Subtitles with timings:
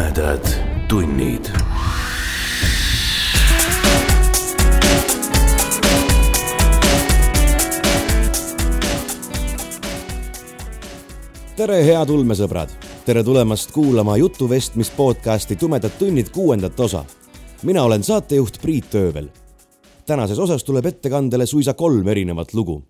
[0.00, 0.46] tumedad
[0.88, 1.44] tunnid.
[11.56, 12.72] tere, head ulmesõbrad!
[13.04, 17.04] tere tulemast kuulama jutuvestmis podcasti Tumedad tunnid kuuendat osa.
[17.62, 19.28] mina olen saatejuht Priit Öövel.
[20.06, 22.82] tänases osas tuleb ettekandele suisa kolm erinevat lugu.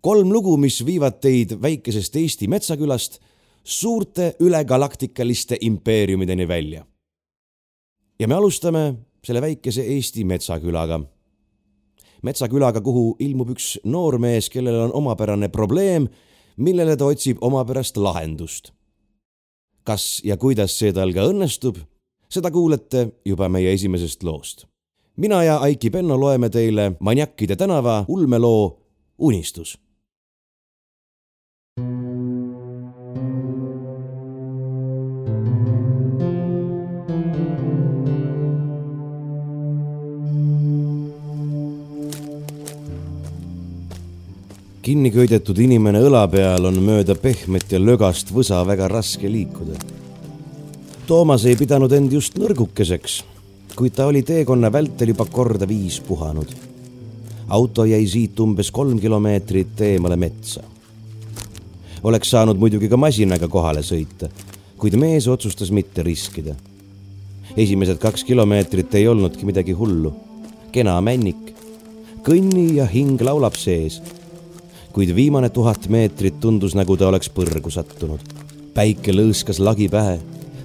[0.00, 3.20] kolm lugu, mis viivad teid väikesest Eesti metsakülast
[3.66, 6.86] suurte ülegalaktikaliste impeeriumideni välja.
[8.20, 8.94] ja me alustame
[9.24, 11.00] selle väikese Eesti metsakülaga.
[12.22, 16.08] metsakülaga, kuhu ilmub üks noormees, kellel on omapärane probleem,
[16.56, 18.72] millele ta otsib omapärast lahendust.
[19.84, 21.76] kas ja kuidas see tal ka õnnestub,
[22.28, 24.66] seda kuulete juba meie esimesest loost.
[25.16, 28.78] mina ja Aiki Penno loeme teile Maniakkide tänava ulmeloo
[29.18, 29.85] Unistus
[44.86, 49.74] kinni köidetud inimene õla peal on mööda pehmet ja lögast võsa väga raske liikuda.
[51.08, 53.16] Toomas ei pidanud end just nõrgukeseks,
[53.74, 56.54] kuid ta oli teekonna vältel juba korda viis puhanud.
[57.48, 60.62] auto jäi siit umbes kolm kilomeetrit eemale metsa.
[62.02, 64.28] oleks saanud muidugi ka masinaga kohale sõita,
[64.78, 66.54] kuid mees otsustas mitte riskida.
[67.56, 70.14] esimesed kaks kilomeetrit ei olnudki midagi hullu.
[70.72, 71.54] kena männik,
[72.22, 74.00] kõnni ja hing laulab sees
[74.96, 78.20] kuid viimane tuhat meetrit tundus, nagu ta oleks põrgu sattunud.
[78.74, 80.14] päike lõõskas lagi pähe,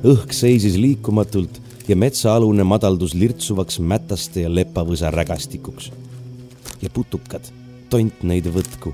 [0.08, 5.92] õhk seisis liikumatult ja metsaalune madaldus lirtsuvaks mätaste ja lepavõsa rägastikuks.
[6.82, 7.44] ja putukad,
[7.90, 8.94] tont neid võtku.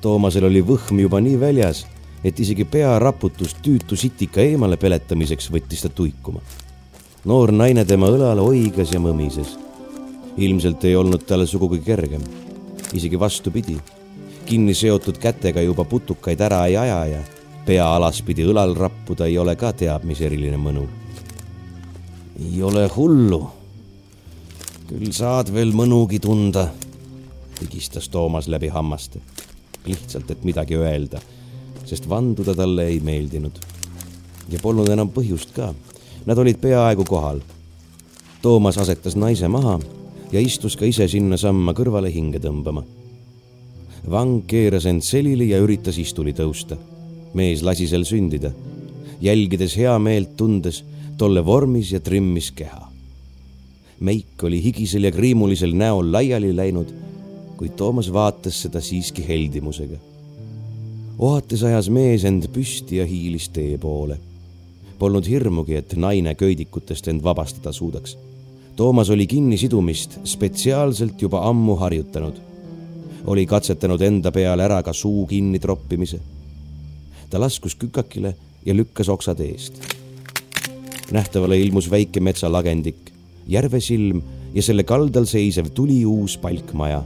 [0.00, 1.84] Toomasel oli võhm juba nii väljas,
[2.24, 6.40] et isegi pearaputus tüütu sitika eemale peletamiseks võttis ta tuikuma.
[7.24, 9.58] noor naine tema õlal oigas ja mõmises.
[10.36, 12.22] ilmselt ei olnud talle sugugi kergem,
[12.94, 13.99] isegi vastupidi
[14.50, 17.18] kinni seotud kätega juba putukaid ära ei aja ja
[17.66, 20.88] pea alaspidi õlal rappuda ei ole ka teab mis eriline mõnu.
[22.40, 23.40] ei ole hullu.
[24.88, 26.66] küll saad veel mõnugi tunda,
[27.60, 29.20] pigistas Toomas läbi hammaste.
[29.86, 31.20] lihtsalt, et midagi öelda,
[31.84, 33.58] sest vanduda talle ei meeldinud.
[34.48, 35.74] ja polnud enam põhjust ka.
[36.26, 37.40] Nad olid peaaegu kohal.
[38.42, 39.78] Toomas asetas naise maha
[40.32, 42.82] ja istus ka ise sinnasamma kõrvale hinge tõmbama
[44.08, 46.76] vang keeras end selili ja üritas istuli tõusta.
[47.34, 48.50] mees lasi sel sündida,
[49.22, 50.82] jälgides heameelt tundes
[51.18, 52.88] tolle vormis ja trimmis keha.
[54.00, 56.88] meik oli higisel ja kriimulisel näol laiali läinud,
[57.56, 59.96] kuid Toomas vaatas seda siiski heldimusega.
[61.18, 64.18] ohates ajas mees end püsti ja hiilis tee poole.
[64.98, 68.16] Polnud hirmugi, et naine köidikutest end vabastada suudaks.
[68.76, 72.49] Toomas oli kinnisidumist spetsiaalselt juba ammu harjutanud
[73.24, 76.20] oli katsetanud enda peale ära ka suu kinni troppimise.
[77.30, 78.34] ta laskus kükakile
[78.66, 79.74] ja lükkas oksad eest.
[81.12, 83.12] nähtavale ilmus väike metsalagendik,
[83.48, 84.22] järvesilm
[84.54, 87.02] ja selle kaldal seisev tuliuus palkmaja.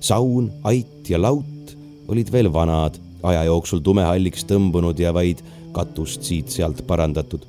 [0.00, 1.76] saun, ait ja laut
[2.08, 5.42] olid veel vanad, aja jooksul tumehalliks tõmbunud ja vaid
[5.72, 7.46] katust siit-sealt parandatud.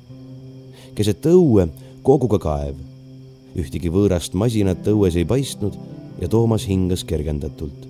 [0.94, 1.68] keset õue
[2.02, 2.74] koguga kaev.
[3.56, 7.88] ühtegi võõrast masinat õues ei paistnud ja Toomas hingas kergendatult.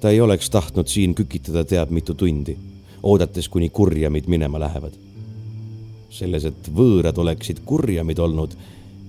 [0.00, 2.56] ta ei oleks tahtnud siin kükitada teab mitu tundi,
[3.02, 4.92] oodates, kuni kurjamid minema lähevad.
[6.10, 8.56] selles, et võõrad oleksid kurjamid olnud,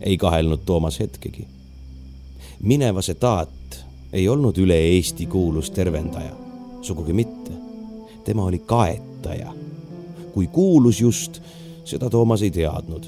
[0.02, 1.46] ei kahelnud Toomas hetkegi.
[2.62, 3.84] minevase taat
[4.14, 6.32] ei olnud üle Eesti kuulus tervendaja,
[6.82, 7.52] sugugi mitte.
[8.24, 9.54] tema oli kaetaja.
[10.34, 11.42] kui kuulus just,
[11.84, 13.06] seda Toomas ei teadnud,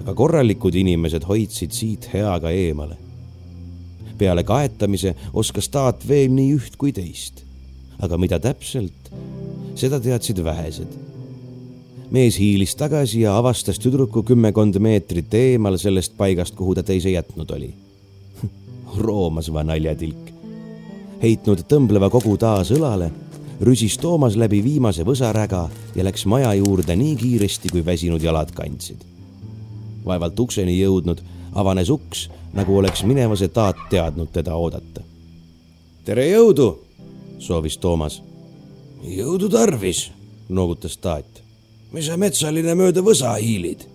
[0.00, 3.07] aga korralikud inimesed hoidsid siit heaga eemale
[4.18, 7.44] peale kaetamise oskas taat veel nii üht kui teist.
[7.98, 9.08] aga mida täpselt,
[9.74, 10.88] seda teadsid vähesed.
[12.10, 17.50] mees hiilis tagasi ja avastas tüdruku kümmekond meetrit eemal sellest paigast, kuhu ta teise jätnud
[17.50, 17.74] oli.
[19.04, 20.32] roomas va naljatilk.
[21.22, 23.10] heitnud tõmbleva kogu taas õlale,
[23.60, 25.66] rüsis Toomas läbi viimase võsaräga
[25.96, 29.02] ja läks maja juurde nii kiiresti, kui väsinud jalad kandsid.
[30.06, 31.20] vaevalt ukseni jõudnud,
[31.54, 35.02] avanes uks nagu oleks minevase taat teadnud teda oodata.
[36.04, 36.68] tere jõudu,
[37.38, 38.22] soovis Toomas.
[39.02, 40.10] jõudu tarvis,
[40.48, 41.42] noogutas taat.
[41.92, 43.86] mis sa metsaline mööda võsa hiilid?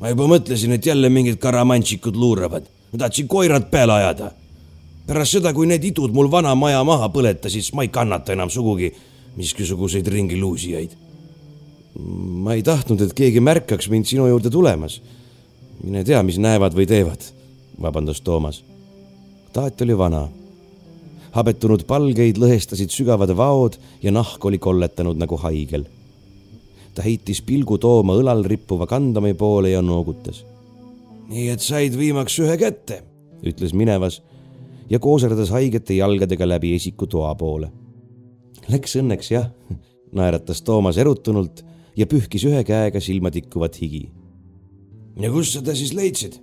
[0.00, 2.66] ma juba mõtlesin, et jälle mingid karamantšikud luuravad.
[2.92, 4.32] ma tahtsin koerad peale ajada.
[5.06, 8.50] pärast seda, kui need idud mul vana maja maha põletasid, siis ma ei kannata enam
[8.50, 8.92] sugugi
[9.36, 10.90] miskisuguseid ringiluusijaid.
[12.42, 15.00] ma ei tahtnud, et keegi märkaks mind sinu juurde tulemas.
[15.84, 17.22] Mine tea, mis näevad või teevad,
[17.80, 18.64] vabandas Toomas.
[19.52, 20.28] taat oli vana.
[21.32, 25.84] habetunud palgeid lõhestasid sügavad vaod ja nahk oli kolletanud nagu haigel.
[26.94, 30.44] ta heitis pilgu Tooma õlal rippuva kandami poole ja noogutas.
[31.28, 33.02] nii et said viimaks ühe kätte,
[33.42, 34.22] ütles minevas
[34.90, 37.70] ja kooserdas haigete jalgadega läbi esikutoa poole.
[38.68, 39.50] Läks õnneks jah,
[40.12, 41.64] naeratas Toomas erutunult
[41.96, 44.08] ja pühkis ühe käega silma tikkuvat higi.
[45.18, 46.38] Ja kust sa ta siis leidsid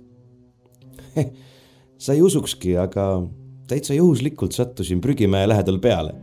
[2.04, 3.22] sa ei usukski, aga
[3.68, 6.14] täitsa juhuslikult sattusin prügimäe lähedal peale.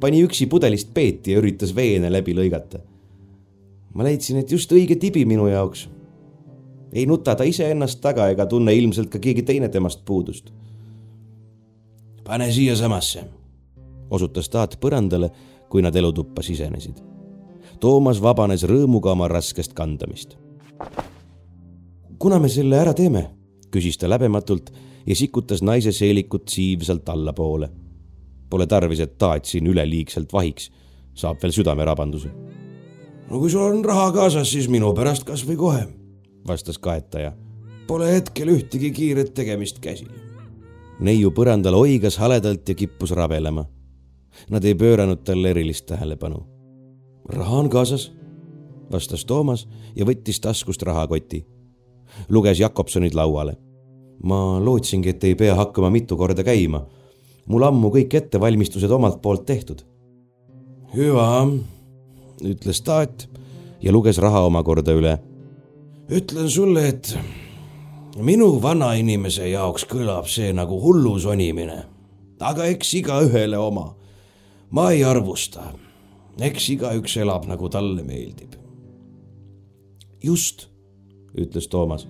[0.00, 2.80] pani üksi pudelist peeti ja üritas veene läbi lõigata.
[3.94, 5.88] ma leidsin, et just õige tibi minu jaoks.
[6.92, 10.52] ei nuta ta iseennast taga ega tunne ilmselt ka keegi teine temast puudust
[12.24, 13.24] pane siiasamasse,
[14.10, 15.30] osutas taat põrandale,
[15.68, 17.00] kui nad elutuppa sisenesid.
[17.80, 20.38] Toomas vabanes rõõmuga oma raskest kandamist.
[22.18, 23.30] Kuna me selle ära teeme?
[23.74, 24.70] küsis ta läbematult
[25.06, 27.68] ja sikutas naise seelikut siivsalt allapoole.
[28.50, 30.70] Pole tarvis, et taat siin üleliigselt vahiks,
[31.14, 32.30] saab veel südamerabanduse.
[33.30, 35.86] no kui sul on raha kaasas, siis minu pärast kas või kohe,
[36.46, 37.32] vastas kaetaja.
[37.86, 40.12] Pole hetkel ühtegi kiiret tegemist käsil
[41.00, 43.64] neiu põrandal oigas haledalt ja kippus rabelema.
[44.50, 46.44] Nad ei pööranud talle erilist tähelepanu.
[47.28, 48.12] raha on kaasas,
[48.92, 49.66] vastas Toomas
[49.96, 51.44] ja võttis taskust rahakoti.
[52.28, 53.56] luges Jakobsonid lauale.
[54.22, 56.86] ma lootsingi, et ei pea hakkama mitu korda käima.
[57.46, 59.84] mul ammu kõik ettevalmistused omalt poolt tehtud.
[60.96, 61.48] hüva,
[62.42, 63.28] ütles Taat
[63.82, 65.18] ja luges raha omakorda üle.
[66.08, 67.18] ütlen sulle, et
[68.16, 71.84] minu vanainimese jaoks kõlab see nagu hullu sonimine.
[72.40, 73.94] aga eks igaühele oma.
[74.70, 75.72] ma ei arvusta.
[76.40, 78.63] eks igaüks elab, nagu talle meeldib.
[80.24, 80.68] Just,
[81.40, 82.08] ütles Toomas.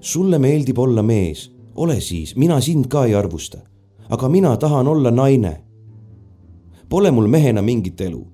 [0.00, 3.58] sulle meeldib olla mees, ole siis, mina sind ka ei arvusta.
[4.08, 5.62] aga mina tahan olla naine.
[6.88, 8.26] Pole mul mehena mingit elu.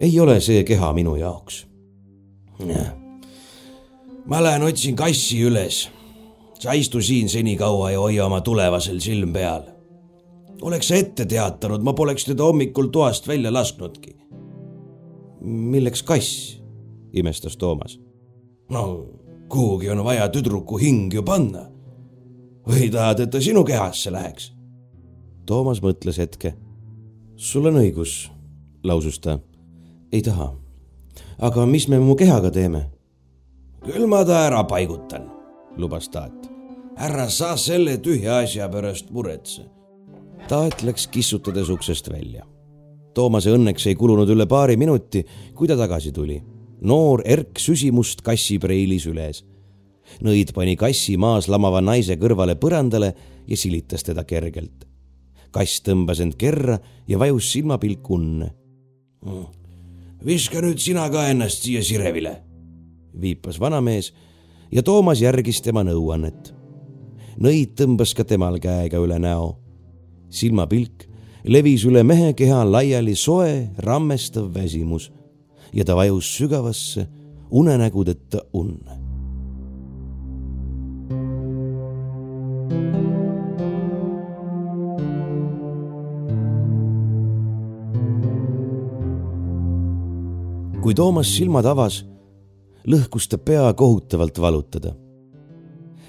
[0.00, 1.66] ei ole see keha minu jaoks.
[4.26, 5.96] ma lähen otsin kassi üles
[6.58, 9.62] sa istu siin senikaua ja hoia oma tulevasel silm peal.
[10.62, 14.16] oleks sa ette teatanud, ma poleks teda hommikul toast välja lasknudki.
[15.40, 16.60] milleks kass?
[17.12, 18.00] imestas Toomas.
[18.70, 19.06] No
[19.48, 21.70] kuhugi on vaja tüdruku hing ju panna.
[22.66, 24.52] või tahad, et ta sinu kehasse läheks?
[25.46, 26.54] Toomas mõtles hetke.
[27.36, 28.30] sul on õigus,
[28.84, 29.38] lausus ta.
[30.12, 30.54] ei taha.
[31.38, 32.90] aga mis me mu kehaga teeme?
[33.84, 35.36] küll ma ta ära paigutan
[35.76, 36.50] lubas Taat.
[36.96, 39.66] ära sa selle tühja asja pärast muretse.
[40.48, 42.46] Taat läks kissutades uksest välja.
[43.14, 45.24] Toomase õnneks ei kulunud üle paari minuti,
[45.54, 46.36] kui ta tagasi tuli.
[46.80, 49.44] Noor erk süsimust kassipreili süles.
[50.22, 53.14] nõid pani kassi maas lamava naise kõrvale põrandale
[53.46, 54.86] ja silitas teda kergelt.
[55.50, 56.78] kass tõmbas end kerra
[57.08, 58.50] ja vajus silmapilk unne.
[60.24, 62.42] viska nüüd sina ka ennast siia sirevile,
[63.20, 64.12] viipas vanamees
[64.70, 66.54] ja Toomas järgis tema nõuannet.
[67.38, 69.58] nõid tõmbas ka temal käega üle näo.
[70.30, 71.08] silmapilk
[71.44, 75.15] levis üle mehe keha laiali soe, rammestav väsimus
[75.76, 77.06] ja ta vajus sügavasse
[77.50, 79.02] unenägudeta unne.
[90.86, 92.04] kui Toomas silmad avas
[92.86, 94.94] lõhkus ta pea kohutavalt valutada.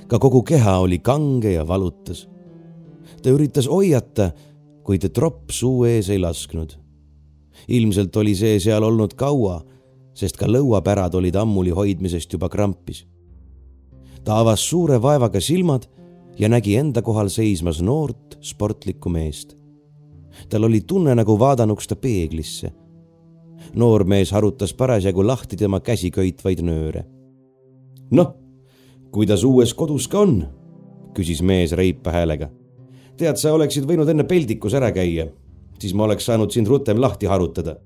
[0.08, 2.28] ka kogu keha oli kange ja valutas.
[3.24, 4.32] ta üritas hoiata,
[4.84, 6.87] kuid tropp suu ees ei lasknud.
[7.68, 9.62] Ilmselt oli see seal olnud kaua,
[10.14, 13.06] sest ka lõuapärad olid ammuli hoidmisest juba krampis.
[14.24, 15.88] ta avas suure vaevaga silmad
[16.40, 19.56] ja nägi enda kohal seismas noort sportlikku meest.
[20.50, 22.74] tal oli tunne, nagu vaadanuks ta peeglisse
[23.76, 27.06] noormees harutas parasjagu lahti tema käsi köitvaid nööre.
[28.12, 28.34] noh,
[29.12, 30.46] kuidas uues kodus ka on?
[31.14, 32.50] küsis mees reipa häälega.
[33.18, 35.28] tead, sa oleksid võinud enne peldikus ära käia,
[35.82, 37.78] siis ma oleks saanud sind rutem lahti harutada.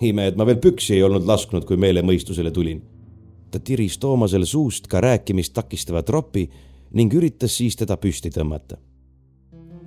[0.00, 2.82] ime, et ma veel püksi ei olnud lasknud, kui meele mõistusele tulin.
[3.50, 6.50] ta tiris Toomasele suust ka rääkimist takistava tropi
[6.92, 8.76] ning üritas siis teda püsti tõmmata.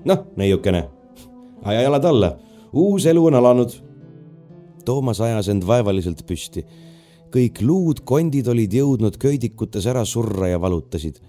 [0.06, 0.90] noh, neiukene,
[1.64, 2.38] aja jalad alla,
[2.74, 3.86] uus elu on alanud
[4.86, 6.64] Toomas ajas end vaevaliselt püsti.
[7.36, 11.20] kõik luud, kondid olid jõudnud köidikutes ära surra ja valutasid.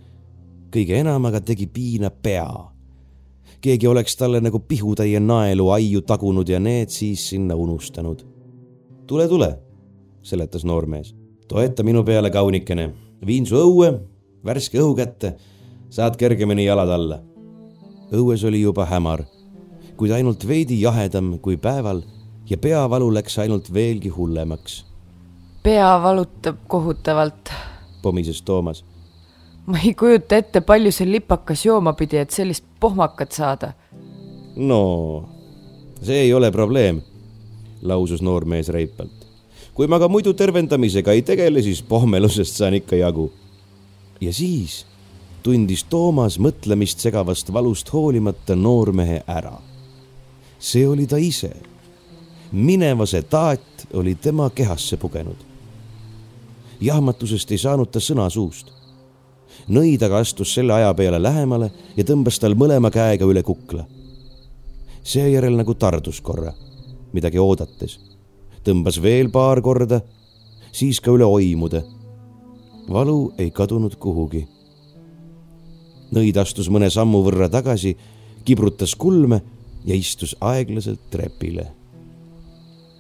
[0.71, 2.76] kõige enam aga tegi piina pea.
[3.61, 8.23] Keegi oleks talle nagu pihutäie naelu aiu tagunud ja need siis sinna unustanud.
[9.07, 9.59] tule, tule,
[10.23, 11.15] seletas noormees.
[11.49, 12.91] toeta minu peale, kaunikene,
[13.27, 13.93] viin su õue,
[14.45, 15.37] värske õhu kätte,
[15.91, 17.21] saad kergemini jalad alla.
[18.13, 19.25] õues oli juba hämar,
[19.97, 22.03] kuid ainult veidi jahedam kui päeval
[22.51, 24.85] ja peavalu läks ainult veelgi hullemaks.
[25.63, 27.51] pea valutab kohutavalt,
[28.03, 28.85] pomises Toomas.
[29.67, 33.73] Ma ei kujuta ette, palju see lipakas jooma pidi, et sellist pohmakat saada.
[34.57, 35.29] no
[36.03, 37.03] see ei ole probleem,
[37.83, 39.27] lausus noormees reipalt.
[39.75, 43.31] kui ma ka muidu tervendamisega ei tegele, siis pohmelusest saan ikka jagu.
[44.21, 44.85] ja siis
[45.43, 49.59] tundis Toomas mõtlemist segavast valust hoolimata noormehe ära.
[50.59, 51.53] see oli ta ise.
[52.53, 55.37] minevase taat oli tema kehasse pugenud.
[56.81, 58.76] jahmatusest ei saanud ta sõna suust.
[59.69, 63.87] Nõid aga astus selle aja peale lähemale ja tõmbas tal mõlema käega üle kukla
[65.07, 66.53] seejärel nagu tardus korra,
[67.15, 67.99] midagi oodates.
[68.67, 70.01] tõmbas veel paar korda,
[70.75, 71.85] siis ka üle oimude.
[72.91, 74.47] valu ei kadunud kuhugi.
[76.13, 77.97] nõid astus mõne sammu võrra tagasi,
[78.45, 79.43] kibrutas kulme
[79.85, 81.73] ja istus aeglaselt trepile.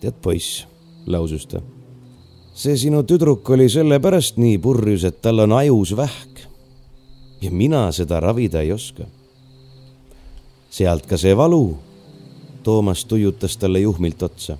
[0.00, 0.66] tead, poiss,
[1.06, 1.60] lausus ta,
[2.56, 6.46] see sinu tüdruk oli sellepärast nii purjus, et tal on ajus vähk.
[7.42, 9.04] ja mina seda ravida ei oska
[10.76, 11.76] sealt ka see valu
[12.66, 14.58] Toomas tuiutas talle juhmilt otsa.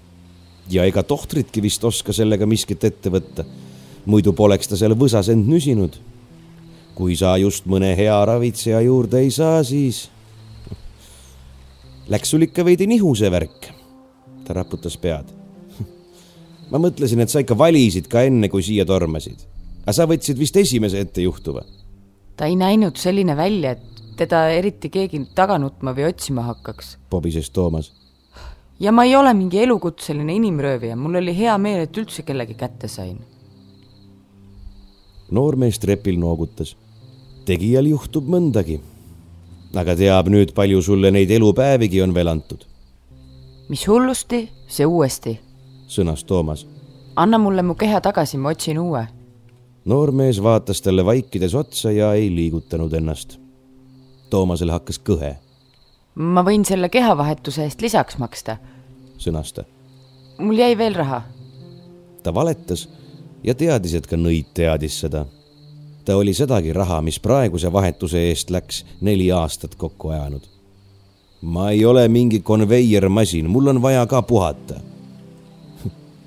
[0.71, 3.45] ja ega tohtritki vist oska sellega miskit ette võtta.
[4.07, 5.99] muidu poleks ta seal võsas end nüsinud.
[6.95, 10.09] kui sa just mõne hea ravitseja juurde ei saa, siis.
[12.09, 13.73] Läks sul ikka veidi nihu see värk?
[14.47, 15.36] ta raputas pead.
[16.71, 19.45] Ma mõtlesin, et sa ikka valisid ka enne, kui siia tormasid.
[19.87, 21.63] aga sa võtsid vist esimese ette juhtuva.
[22.37, 26.97] ta ei näinud selline välja, et teda eriti keegi taga nutma või otsima hakkaks.
[27.11, 27.93] pobises Toomas.
[28.81, 32.89] ja ma ei ole mingi elukutseline inimröövija, mul oli hea meel, et üldse kellegi kätte
[32.89, 33.19] sain.
[35.31, 36.77] noormees trepil noogutas.
[37.45, 38.81] tegijal juhtub mõndagi.
[39.75, 42.67] aga teab nüüd, palju sulle neid elupäevigi on veel antud.
[43.69, 45.39] mis hullusti, see uuesti,
[45.87, 46.67] sõnas Toomas.
[47.17, 49.07] anna mulle mu keha tagasi, ma otsin uue.
[49.85, 53.39] noormees vaatas talle vaikides otsa ja ei liigutanud ennast
[54.31, 55.37] Toomasel hakkas kõhe.
[56.15, 58.57] ma võin selle kehavahetuse eest lisaks maksta,
[59.19, 59.65] sõnas ta.
[60.39, 61.23] mul jäi veel raha.
[62.23, 62.89] ta valetas
[63.45, 65.25] ja teadis, et ka nõid teadis seda.
[66.05, 70.43] ta oli sedagi raha, mis praeguse vahetuse eest läks neli aastat kokku ajanud.
[71.43, 74.81] ma ei ole mingi konveiermasin, mul on vaja ka puhata.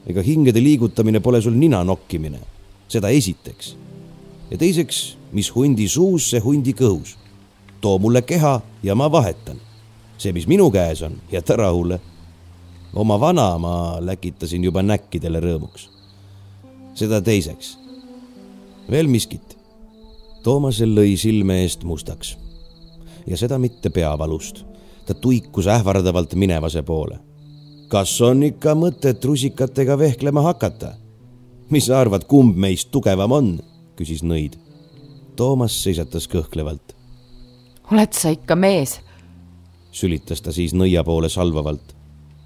[0.08, 2.40] Ega hingede liigutamine pole sul nina nokkimine,
[2.88, 3.76] seda esiteks.
[4.52, 7.20] ja teiseks, mis hundi suus, see hundi kõhus
[7.82, 9.58] too mulle keha ja ma vahetan.
[10.18, 12.00] see, mis minu käes on, jäta rahule.
[12.94, 15.90] oma vana ma läkitasin juba näkkidele rõõmuks.
[16.94, 17.78] seda teiseks.
[18.92, 19.58] veel miskit.
[20.44, 22.38] Toomasel lõi silme eest mustaks.
[23.28, 24.66] ja seda mitte peavalust.
[25.06, 27.20] ta tuikus ähvardavalt minevase poole.
[27.90, 30.94] Kas on ikka mõtet rusikatega vehklema hakata?
[31.70, 33.50] mis sa arvad, kumb meist tugevam on?
[34.00, 34.56] küsis nõid.
[35.36, 37.00] Toomas seisatas kõhklevalt
[37.92, 39.00] oled sa ikka mees?
[39.92, 41.96] sülitas ta siis nõia poole salvavalt.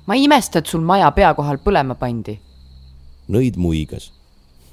[0.08, 2.40] ma ei imesta, et sul maja pea kohal põlema pandi.
[3.30, 4.12] nõid muigas.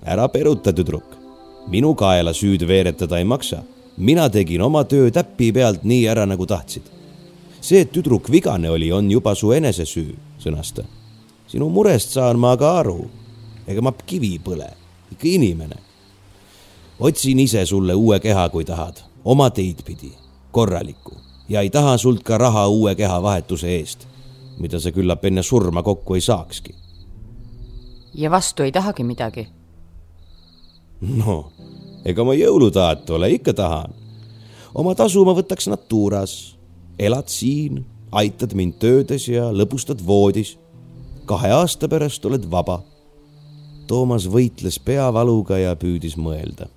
[0.02, 1.16] ära peruta, tüdruk.
[1.68, 3.62] minu kaela süüd veeretada ei maksa.
[3.96, 6.82] mina tegin oma töö täpi pealt nii ära, nagu tahtsid.
[7.60, 10.84] See, et tüdruk vigane oli, on juba su enese süü, sõnas ta.
[11.46, 13.10] sinu murest saan ma ka aru.
[13.66, 14.70] ega ma kivi põle,
[15.12, 15.76] ikka inimene.
[16.98, 20.12] otsin ise sulle uue keha, kui tahad, oma teid pidi
[20.50, 21.16] korralikku
[21.48, 24.06] ja ei taha sult ka raha uue kehavahetuse eest,
[24.58, 26.74] mida sa küllap enne surma kokku ei saakski.
[28.14, 29.48] ja vastu ei tahagi midagi?
[31.00, 31.52] no,
[32.04, 33.94] ega ma jõulutaat ole, ikka tahan.
[34.74, 36.56] oma tasu ma võtaks Naturas.
[37.00, 37.80] Elad siin,
[38.12, 40.58] aitad mind töödes ja lõbustad voodis.
[41.26, 42.82] kahe aasta pärast oled vaba.
[43.86, 46.68] Toomas võitles peavaluga ja püüdis mõelda.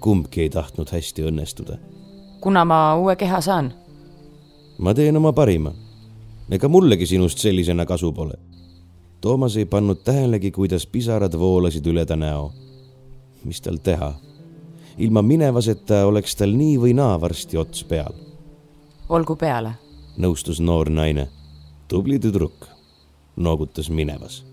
[0.00, 1.78] kumbki ei tahtnud hästi õnnestuda
[2.40, 3.72] kuna ma uue keha saan?
[4.78, 5.72] ma teen oma parima.
[6.50, 8.34] ega mullegi sinust sellisena kasu pole.
[9.20, 12.52] Toomas ei pannud tähelegi, kuidas pisarad voolasid üle ta näo.
[13.44, 14.14] mis tal teha?
[14.98, 18.12] ilma minevaseta oleks tal nii või naa varsti ots peal.
[19.10, 19.74] Olgu peale,
[20.16, 21.28] nõustus noor naine.
[21.88, 22.68] tubli tüdruk,
[23.36, 24.44] noogutas minevas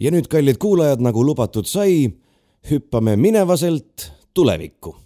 [0.00, 2.08] ja nüüd, kallid kuulajad, nagu lubatud sai,
[2.70, 4.96] hüppame minevaselt tulevikku.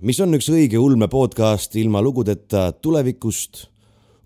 [0.00, 3.66] mis on üks õige ulme podcast ilma lugudeta tulevikust,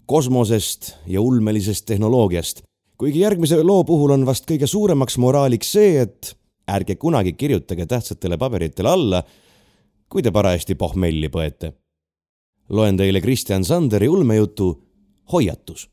[0.06, 2.62] kosmosest ja ulmelisest tehnoloogiast.
[2.98, 6.36] kuigi järgmise loo puhul on vast kõige suuremaks moraaliks see, et
[6.68, 9.22] ärge kunagi kirjutage tähtsatele paberitele alla,
[10.08, 11.72] kui te parajasti pohmelli põete.
[12.68, 14.82] loen teile Kristjan Sanderi ulmejutu
[15.32, 15.88] Hoiatus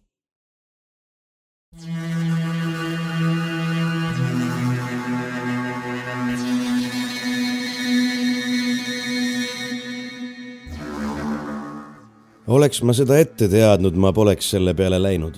[12.47, 15.35] oleks ma seda ette teadnud, ma poleks selle peale läinud.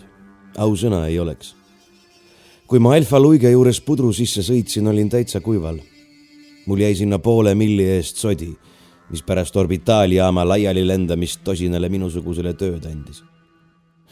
[0.57, 1.55] ausõna ei oleks.
[2.67, 5.79] kui ma Alfa Luige juures pudru sisse sõitsin, olin täitsa kuival.
[6.67, 8.53] mul jäi sinna poole milli eest sodi,
[9.09, 13.23] mis pärast orbitaaljaama laiali lendamist tosinale minusugusele tööd andis.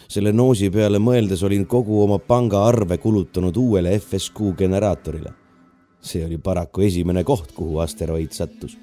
[0.08, 5.34] selle noosi peale mõeldes olin kogu oma pangaarve kulutanud uuele FSQ generaatorile.
[6.02, 8.78] see oli paraku esimene koht, kuhu asteroid sattus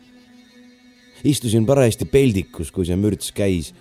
[1.24, 3.72] istusin parajasti peldikus, kui see mürts käis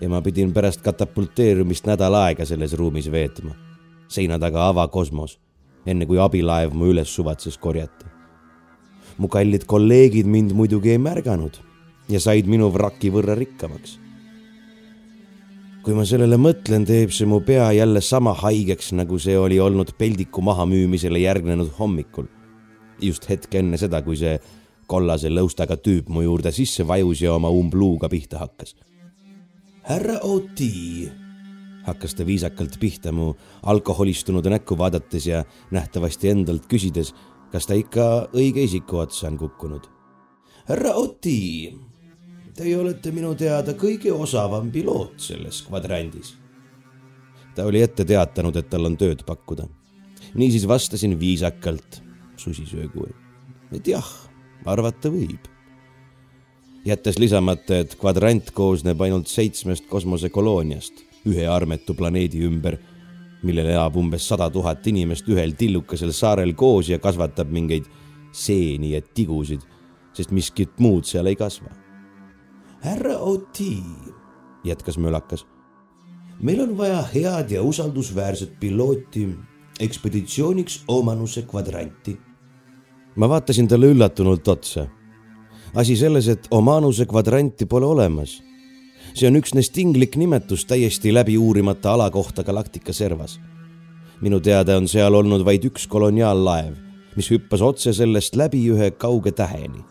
[0.00, 3.54] ja ma pidin pärast katapulteerumist nädal aega selles ruumis veetma.
[4.08, 5.36] seina taga avakosmos,
[5.86, 8.06] enne kui abilaev mu üles suvatses korjata.
[9.18, 11.60] mu kallid kolleegid mind muidugi ei märganud
[12.08, 13.98] ja said minu vraki võrra rikkamaks.
[15.84, 19.92] kui ma sellele mõtlen, teeb see mu pea jälle sama haigeks, nagu see oli olnud
[19.98, 22.26] peldiku mahamüümisele järgnenud hommikul.
[23.00, 24.40] just hetk enne seda, kui see
[24.86, 28.74] kollase lõustaga tüüp mu juurde sisse vajus ja oma umbluuga pihta hakkas
[29.82, 31.10] härra Oti,
[31.86, 37.14] hakkas ta viisakalt pihta mu alkoholistunud näkku vaadates ja nähtavasti endalt küsides,
[37.52, 39.88] kas ta ikka õige isiku otsa on kukkunud.
[40.68, 41.78] härra Oti,
[42.54, 46.36] teie olete minu teada kõige osavam piloot selles kvadrandis.
[47.54, 49.68] ta oli ette teatanud, et tal on tööd pakkuda.
[50.34, 52.02] niisiis vastasin viisakalt,
[52.36, 53.08] susisöögu,
[53.72, 54.06] et jah,
[54.64, 55.49] arvata võib
[56.84, 62.78] jättes lisamata, et kvadrant koosneb ainult seitsmest kosmosekolooniast ühe armetu planeedi ümber,
[63.44, 67.88] millel elab umbes sada tuhat inimest ühel tillukesel saarel koos ja kasvatab mingeid
[68.32, 69.62] seeni ja tigusid,
[70.16, 71.70] sest miskit muud seal ei kasva.
[72.80, 73.82] härra Oti,
[74.64, 75.46] jätkas mölakas.
[76.40, 79.28] meil on vaja head ja usaldusväärset pilooti
[79.80, 82.16] ekspeditsiooniks Omanuse kvadranti.
[83.16, 84.86] ma vaatasin talle üllatunult otsa
[85.74, 88.42] asi selles, et Omanuse kvadranti pole olemas.
[89.14, 93.40] see on üksnes tinglik nimetus täiesti läbi uurimata ala kohta galaktika servas.
[94.20, 96.74] minu teada on seal olnud vaid üks koloniaallaev,
[97.16, 99.84] mis hüppas otse sellest läbi ühe kauge täheni.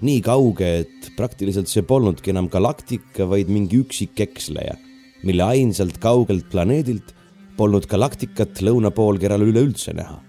[0.00, 4.76] nii kauge, et praktiliselt see polnudki enam galaktika, vaid mingi üksik eksleja,
[5.22, 7.14] mille ainsalt kaugelt planeedilt
[7.56, 10.22] polnud galaktikat lõunapoolkeral üleüldse näha.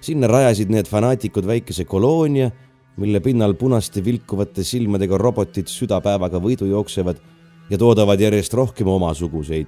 [0.00, 2.50] sinna rajasid need fanaatikud väikese koloonia
[2.96, 7.20] mille pinnal punaste vilkuvate silmadega robotid südapäevaga võidu jooksevad
[7.70, 9.66] ja toodavad järjest rohkem omasuguseid.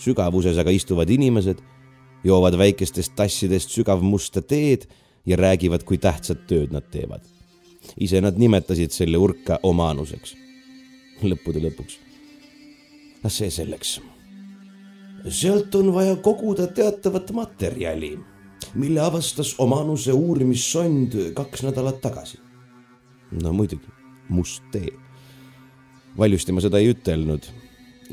[0.00, 1.58] sügavuses aga istuvad inimesed,
[2.24, 4.86] joovad väikestest tassidest sügavmusta teed
[5.26, 7.20] ja räägivad, kui tähtsat tööd nad teevad.
[7.96, 10.34] ise nad nimetasid selle urka omanuseks.
[11.22, 11.98] lõppude lõpuks.
[13.28, 14.00] see selleks.
[15.28, 18.18] sealt on vaja koguda teatavat materjali
[18.74, 22.38] mille avastas omanuse uurimissond kaks nädalat tagasi.
[23.42, 23.86] no muidugi,
[24.28, 24.92] must tee.
[26.18, 27.46] valjusti ma seda ei ütelnud,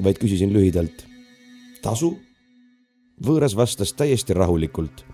[0.04, 1.06] vaid küsisin lühidalt.
[1.82, 2.18] tasu?
[3.24, 5.06] võõras vastas täiesti rahulikult.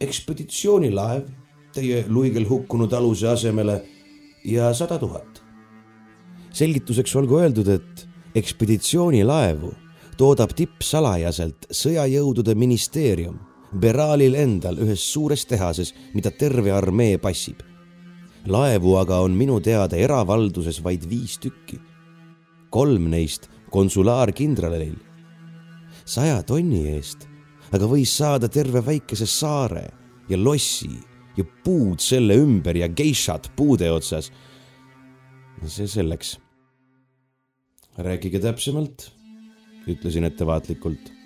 [0.00, 1.28] ekspeditsioonilaev
[1.74, 3.82] teie luigel hukkunud aluse asemele
[4.44, 5.42] ja sada tuhat.
[6.52, 9.72] selgituseks olgu öeldud, et ekspeditsioonilaevu
[10.18, 13.38] toodab tippsalajaselt sõjajõudude ministeerium
[13.74, 17.62] Beralil endal ühes suures tehases, mida terve armee passib.
[18.46, 21.80] laevu aga on minu teada eravalduses vaid viis tükki.
[22.70, 24.96] kolm neist konsulaarkindralil.
[26.04, 27.28] saja tonni eest
[27.74, 29.88] aga võis saada terve väikese saare
[30.28, 30.92] ja lossi
[31.34, 34.30] ja puud selle ümber ja geišad puude otsas.
[35.66, 36.38] see selleks.
[37.98, 39.10] rääkige täpsemalt,
[39.86, 41.23] ütlesin ettevaatlikult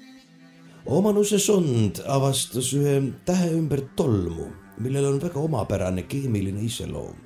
[0.89, 2.97] omanuse sond avastas ühe
[3.29, 4.49] tähe ümber tolmu,
[4.81, 7.17] millel on väga omapärane keemiline iseloom.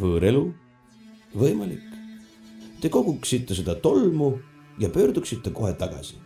[0.00, 0.50] võõrelu?
[1.36, 1.86] võimalik.
[2.80, 4.34] Te koguksite seda tolmu
[4.80, 6.16] ja pöörduksite kohe tagasi.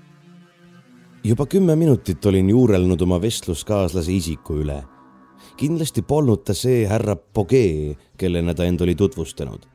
[1.24, 4.82] juba kümme minutit olin juurelnud oma vestluskaaslase isiku üle.
[5.56, 9.66] kindlasti polnud ta see härra Pogee, kellena ta end oli tutvustanud.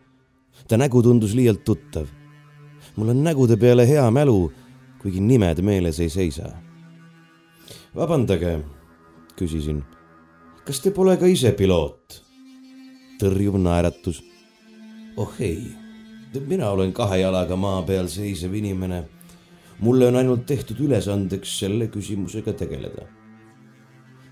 [0.68, 2.08] ta nägu tundus liialt tuttav.
[2.96, 4.52] mul on nägude peale hea mälu
[5.00, 6.52] kuigi nimed meeles ei seisa.
[7.96, 8.60] vabandage,
[9.40, 9.84] küsisin.
[10.66, 12.20] kas te pole ka ise piloot?
[13.20, 14.22] tõrjuv naeratus.
[15.18, 15.72] oh ei,
[16.48, 19.06] mina olen kahe jalaga maa peal seisev inimene.
[19.80, 23.08] mulle on ainult tehtud ülesandeks selle küsimusega tegeleda.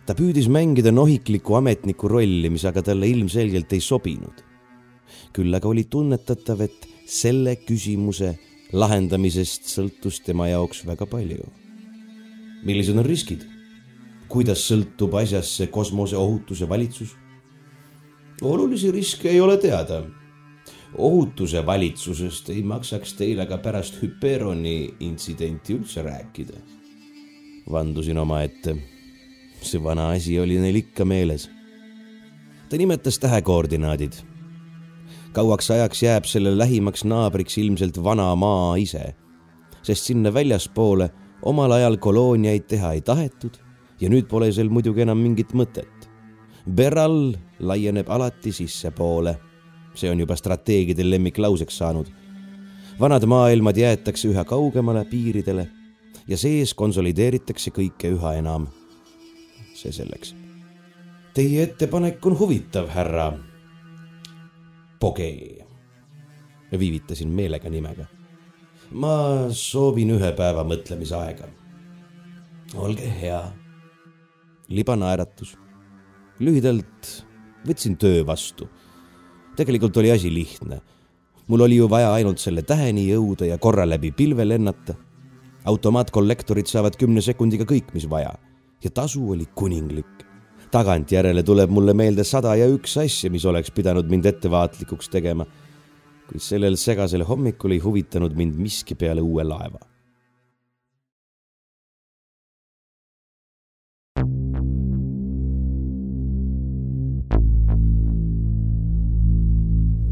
[0.05, 4.43] ta püüdis mängida nohikliku ametniku rolli, mis aga talle ilmselgelt ei sobinud.
[5.31, 8.35] küll aga oli tunnetatav, et selle küsimuse
[8.73, 11.45] lahendamisest sõltus tema jaoks väga palju.
[12.63, 13.45] millised on riskid?
[14.27, 17.15] kuidas sõltub asjasse kosmoseohutuse valitsus?
[18.41, 20.03] olulisi riske ei ole teada.
[20.97, 26.59] ohutuse valitsusest ei maksaks teile ka pärast Hüperoni intsidenti üldse rääkida.
[27.71, 28.75] vandusin omaette.
[29.61, 31.49] see vana asi oli neil ikka meeles.
[32.69, 34.26] ta nimetas tähekoordinaadid
[35.37, 39.13] kauaks ajaks jääb selle lähimaks naabriks ilmselt vana maa ise,
[39.85, 41.09] sest sinna väljaspoole
[41.45, 43.59] omal ajal kolooniaid teha ei tahetud
[44.01, 46.07] ja nüüd pole sel muidugi enam mingit mõtet.
[46.65, 49.37] Beral laieneb alati sissepoole.
[49.97, 52.07] see on juba strateegide lemmiklauseks saanud.
[52.99, 55.67] vanad maailmad jäetakse üha kaugemale piiridele
[56.27, 58.67] ja sees konsolideeritakse kõike üha enam.
[59.73, 60.35] see selleks.
[61.33, 63.33] Teie ettepanek on huvitav, härra
[64.99, 65.65] Pogee.
[66.79, 68.05] viivitasin meelega nimega.
[68.91, 71.47] ma soovin ühe päeva mõtlemisaega.
[72.75, 73.41] olge hea.
[74.69, 75.57] libanaeratus.
[76.39, 77.11] lühidalt
[77.67, 78.69] võtsin töö vastu.
[79.55, 80.81] tegelikult oli asi lihtne.
[81.47, 84.95] mul oli ju vaja ainult selle täheni jõuda ja korra läbi pilve lennata.
[85.65, 88.33] automaatkollektorid saavad kümne sekundiga kõik, mis vaja
[88.83, 90.26] ja tasu oli kuninglik
[90.71, 95.45] tagantjärele tuleb mulle meelde sada ja üks asja, mis oleks pidanud mind ettevaatlikuks tegema.
[96.27, 99.79] kuid sellel segasel hommikul ei huvitanud mind miski peale uue laeva.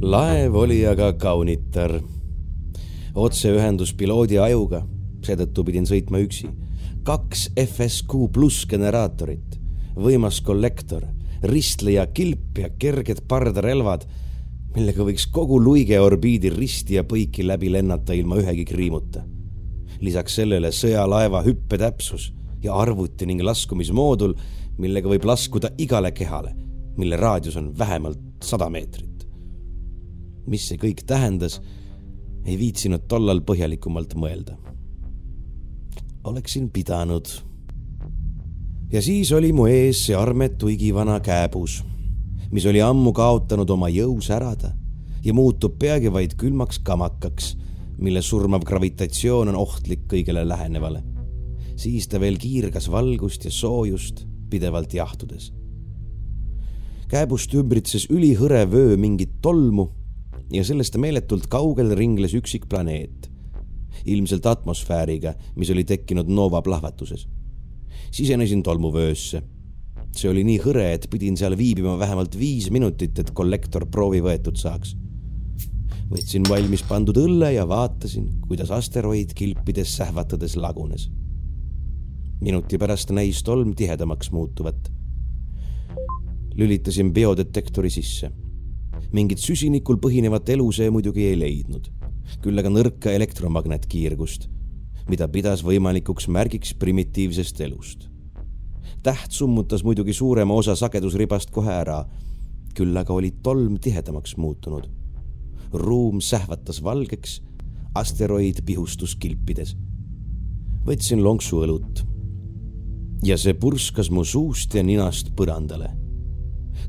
[0.01, 1.99] laev oli aga kaunitar.
[3.15, 4.85] otseühendus piloodi ajuga,
[5.21, 6.47] seetõttu pidin sõitma üksi.
[7.03, 9.64] kaks FSQ pluss generaatorit
[9.95, 11.05] võimas kollektor,
[11.43, 14.05] ristleja kilp ja kerged pardarelvad,
[14.75, 19.23] millega võiks kogu luige orbiidi risti ja põiki läbi lennata ilma ühegi kriimuta.
[20.01, 24.34] lisaks sellele sõjalaeva hüppetäpsus ja arvuti ning laskumismoodul,
[24.77, 26.51] millega võib laskuda igale kehale,
[26.97, 29.27] mille raadius on vähemalt sada meetrit.
[30.47, 31.62] mis see kõik tähendas,
[32.45, 34.58] ei viitsinud tollal põhjalikumalt mõelda.
[36.23, 37.27] oleksin pidanud
[38.91, 41.80] ja siis oli mu ees see armetu igivana kääbus,
[42.52, 44.76] mis oli ammu kaotanud oma jõu särada
[45.26, 47.56] ja muutub peagi vaid külmaks kamakaks,
[47.98, 51.04] mille surmav gravitatsioon on ohtlik kõigele lähenevale.
[51.76, 55.52] siis ta veel kiirgas valgust ja soojust pidevalt jahtudes.
[57.10, 59.89] kääbust ümbritses ülihõre vöö mingit tolmu
[60.52, 63.32] ja sellest meeletult kaugel ringles üksik planeet,
[64.06, 67.28] ilmselt atmosfääriga, mis oli tekkinud Nova plahvatuses
[68.12, 69.43] sisenesin tolmuvöösse.
[70.15, 74.55] see oli nii hõre, et pidin seal viibima vähemalt viis minutit, et kollektor proovi võetud
[74.55, 74.95] saaks.
[76.12, 81.10] võtsin valmis pandud õlle ja vaatasin, kuidas asteroid kilpides sähvatades lagunes.
[82.41, 84.91] minuti pärast näis tolm tihedamaks muutuvat.
[86.55, 88.31] lülitasin biodetektori sisse.
[89.12, 91.91] mingit süsinikul põhinevat elu see muidugi ei leidnud,
[92.41, 94.54] küll aga nõrka elektromagnetkiirgust
[95.09, 98.09] mida pidas võimalikuks märgiks primitiivsest elust.
[99.03, 102.05] täht summutas muidugi suurema osa sagedusribast kohe ära,
[102.73, 104.89] küll aga oli tolm tihedamaks muutunud.
[105.73, 107.41] ruum sähvatas valgeks,
[107.95, 109.75] asteroid pihustus kilpides.
[110.85, 112.05] võtsin lonksu õlut
[113.23, 115.89] ja see purskas mu suust ja ninast põrandale.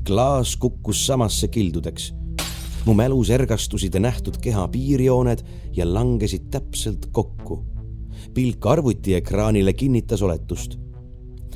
[0.05, 2.13] klaas kukkus samasse kildudeks
[2.85, 5.43] mu mälus ergastusid nähtud keha piirjooned
[5.75, 7.76] ja langesid täpselt kokku
[8.33, 10.77] pilk arvutiekraanile kinnitas oletust.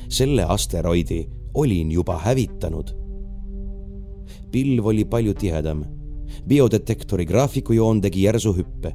[0.10, 2.88] selle asteroidi olin juba hävitanud.
[4.52, 5.84] pilv oli palju tihedam.
[6.47, 8.93] biodetektori graafikujoon tegi järsu hüppe.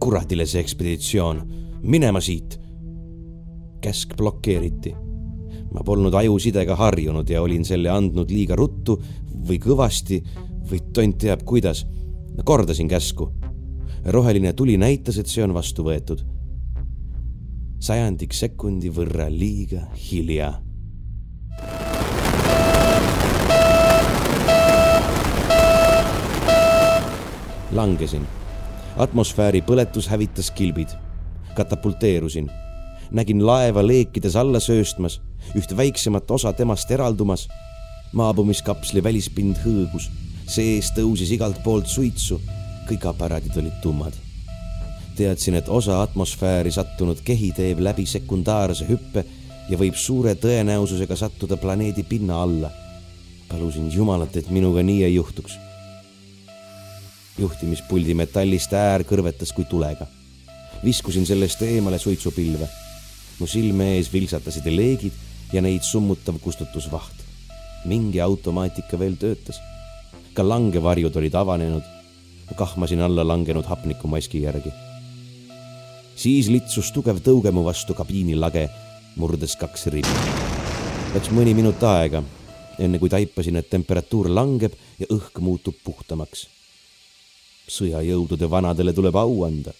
[0.00, 1.42] kuradile see ekspeditsioon,
[1.82, 2.60] minema siit.
[3.80, 4.94] käsk blokeeriti.
[5.74, 9.02] ma polnud ajusidega harjunud ja olin selle andnud liiga ruttu
[9.48, 10.22] või kõvasti
[10.70, 11.86] või tont teab kuidas.
[12.44, 13.32] kordasin käsku
[14.04, 16.33] roheline tuli näitas, et see on vastu võetud
[17.80, 20.54] sajandik sekundi võrra liiga hilja.
[27.74, 28.26] langesin.
[28.96, 30.88] atmosfääri põletus hävitas kilbid.
[31.54, 32.50] katapulteerusin.
[33.10, 35.20] nägin laeva leekides alla sööstmas,
[35.54, 37.48] üht väiksemat osa temast eraldumas.
[38.12, 40.10] maabumiskapsli välispind hõõgus,
[40.46, 42.40] sees tõusis igalt poolt suitsu,
[42.88, 44.23] kõik aparaadid olid tummad.
[45.16, 49.24] Teadsin, et osa atmosfääri sattunud kehi teeb läbi sekundaarse hüppe
[49.68, 52.70] ja võib suure tõenäosusega sattuda planeedi pinna alla.
[53.48, 55.58] palusin Jumalat, et minuga nii ei juhtuks.
[57.38, 60.06] juhtimispuldi metallist äär kõrvetas kui tulega.
[60.84, 62.68] viskusin sellest eemale suitsupilve.
[63.38, 65.12] mu silme ees vilksatasid leegid
[65.52, 67.14] ja neid summutav kustutusvaht.
[67.84, 69.60] mingi automaatika veel töötas.
[70.34, 71.82] ka langevarjud olid avanenud.
[72.56, 74.72] kahmasin alla langenud hapnikumaski järgi.
[76.16, 78.68] Siis litsus tugev tõuge mu vastu kabiinilage
[79.16, 80.16] murdes kaks ribi.
[81.14, 82.22] Läks mõni minut aega,
[82.78, 86.48] enne kui taipasin, et temperatuur langeb ja õhk muutub puhtamaks.
[87.68, 89.72] sõjajõudude vanadele tuleb au anda.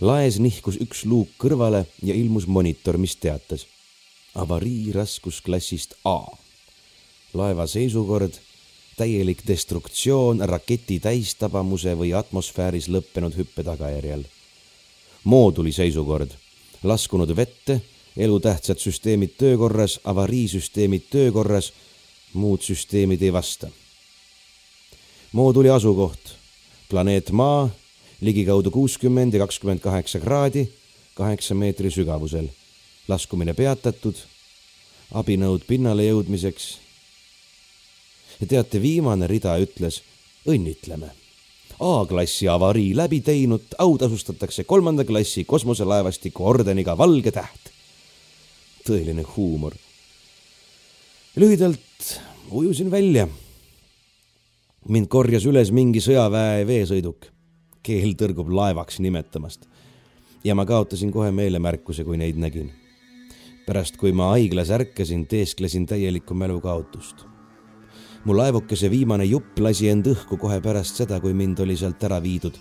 [0.00, 3.66] laes nihkus üks luuk kõrvale ja ilmus monitor, mis teatas
[4.34, 6.18] avarii raskusklassist A.
[7.34, 8.34] laeva seisukord,
[8.96, 14.24] täielik destruktsioon raketi täistabamuse või atmosfääris lõppenud hüppe tagajärjel.
[15.24, 16.30] Mooduli seisukord,
[16.82, 17.80] laskunud vette
[18.16, 21.72] elutähtsad süsteemid töökorras, avariisüsteemid töökorras,
[22.32, 23.70] muud süsteemid ei vasta.
[25.32, 26.36] mooduli asukoht,
[26.88, 27.70] planeet Maa,
[28.20, 30.68] ligikaudu kuuskümmend ja kakskümmend kaheksa kraadi,
[31.14, 32.48] kaheksa meetri sügavusel.
[33.08, 34.14] laskumine peatatud,
[35.12, 36.78] abinõud pinnale jõudmiseks.
[38.40, 40.02] ja teate, viimane rida ütles
[40.46, 41.23] õnnitleme
[41.80, 47.74] A-klassi avarii läbi teinud autasustatakse kolmanda klassi kosmoselaevastiku ordeniga Valge Täht
[48.84, 49.72] tõeline huumor.
[51.36, 53.28] lühidalt ujusin välja.
[54.88, 57.26] mind korjas üles mingi sõjaväe veesõiduk.
[57.82, 59.66] keel tõrgub laevaks nimetamast.
[60.44, 62.72] ja ma kaotasin kohe meelemärkuse, kui neid nägin.
[63.66, 67.33] pärast, kui ma haiglas ärkasin, teesklesin täielikku mälukaotust
[68.24, 72.20] mu laevukese viimane jupp lasi end õhku kohe pärast seda, kui mind oli sealt ära
[72.24, 72.56] viidud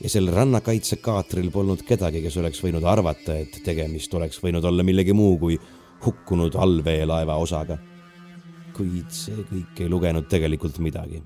[0.00, 5.16] ja sel rannakaitsekaatril polnud kedagi, kes oleks võinud arvata, et tegemist oleks võinud olla millegi
[5.16, 5.58] muu kui
[6.04, 7.78] hukkunud allveelaeva osaga.
[8.78, 11.22] kuid see kõik ei lugenud tegelikult midagi.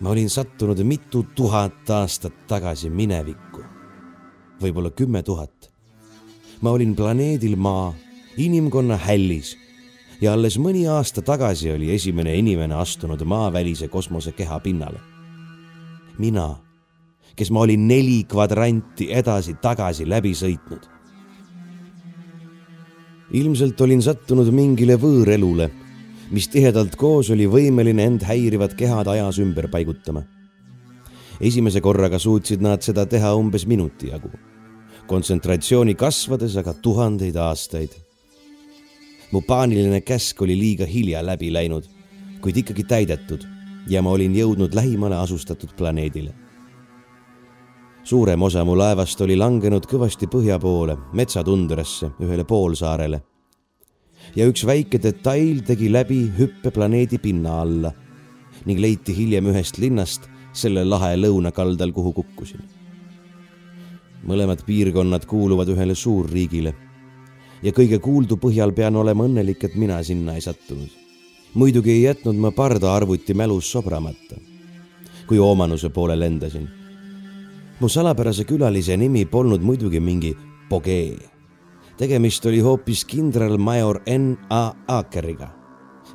[0.00, 3.64] ma olin sattunud mitu tuhat aastat tagasi minevikku,
[4.60, 5.70] võib-olla kümme tuhat.
[6.60, 7.94] ma olin planeedil Maa,
[8.36, 9.56] inimkonna hällis
[10.20, 15.00] ja alles mõni aasta tagasi oli esimene inimene astunud maavälise kosmosekeha pinnale.
[16.18, 16.66] mina
[17.36, 20.88] kes ma olin neli kvadranti edasi-tagasi läbi sõitnud.
[23.36, 25.66] ilmselt olin sattunud mingile võõrelule,
[26.30, 30.22] mis tihedalt koos oli võimeline end häirivad kehad ajas ümber paigutama.
[31.40, 34.30] esimese korraga suutsid nad seda teha umbes minuti jagu,
[35.06, 38.05] kontsentratsiooni kasvades aga tuhandeid aastaid.
[39.36, 41.84] Mu paaniline käsk oli liiga hilja läbi läinud,
[42.40, 43.44] kuid ikkagi täidetud
[43.92, 46.32] ja ma olin jõudnud lähimale asustatud planeedile
[48.06, 53.20] suurem osa mu laevast oli langenud kõvasti põhja poole, metsatundrasse, ühele poolsaarele.
[54.36, 57.92] ja üks väike detail tegi läbi hüppe planeedi pinna alla
[58.64, 62.62] ning leiti hiljem ühest linnast selle lahe lõunakaldal, kuhu kukkusin.
[64.24, 66.74] mõlemad piirkonnad kuuluvad ühele suurriigile
[67.62, 70.90] ja kõige kuuldu põhjal pean olema õnnelik, et mina sinna ei sattunud.
[71.54, 74.36] muidugi ei jätnud ma pardaarvuti mälus sobramata,
[75.26, 76.68] kui Oomanuse poole lendasin
[77.80, 80.36] mu salapärase külalise nimi polnud muidugi mingi
[80.68, 81.16] Pogee.
[81.96, 85.48] tegemist oli hoopis kindralmajor N A Akeriga,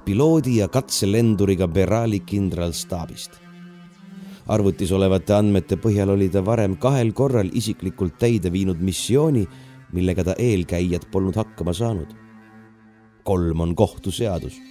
[0.06, 3.32] piloodi ja katselenduriga Berali kindralstaabist.
[4.48, 9.48] arvutis olevate andmete põhjal oli ta varem kahel korral isiklikult täide viinud missiooni,
[9.94, 12.08] millega ta eelkäijad polnud hakkama saanud.
[13.24, 14.62] kolm on kohtuseadus.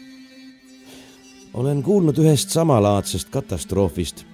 [1.55, 4.27] olen kuulnud ühest samalaadsest katastroofist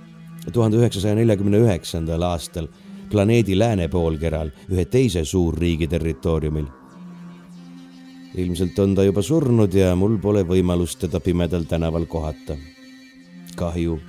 [0.53, 2.69] tuhande üheksasaja neljakümne üheksandal aastal
[3.11, 6.67] planeedi lääne poolkeral ühe teise suurriigi territooriumil.
[8.35, 12.57] ilmselt on ta juba surnud ja mul pole võimalust teda pimedal tänaval kohata.
[13.57, 14.01] kahju.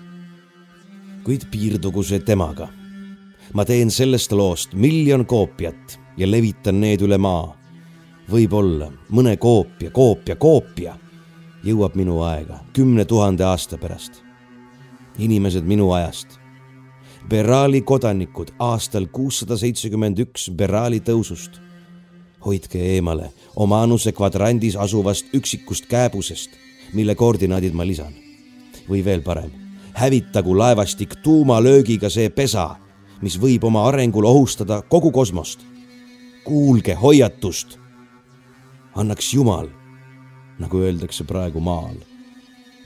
[1.23, 2.69] kuid piirdugu see temaga.
[3.53, 7.55] Ma teen sellest loost miljon koopiat ja levitan need üle maa.
[8.31, 10.97] võib-olla mõne koopia, koopia, koopia
[11.63, 14.27] jõuab minu aega kümne tuhande aasta pärast
[15.19, 16.27] inimesed minu ajast.
[17.29, 21.61] Berali kodanikud aastal kuussada seitsekümmend üks Berali tõusust.
[22.45, 26.49] hoidke eemale Omanuse kvadrandis asuvast üksikust kääbusest,
[26.93, 28.13] mille koordinaadid ma lisan.
[28.89, 29.51] või veel parem,
[29.93, 32.75] hävitagu laevastik tuumalöögiga see pesa,
[33.21, 35.65] mis võib oma arengul ohustada kogu kosmost.
[36.43, 37.77] kuulge hoiatust.
[38.95, 39.67] annaks Jumal,
[40.59, 41.97] nagu öeldakse praegu maal,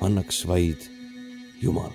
[0.02, 0.90] annaks vaid
[1.62, 1.92] Jumal.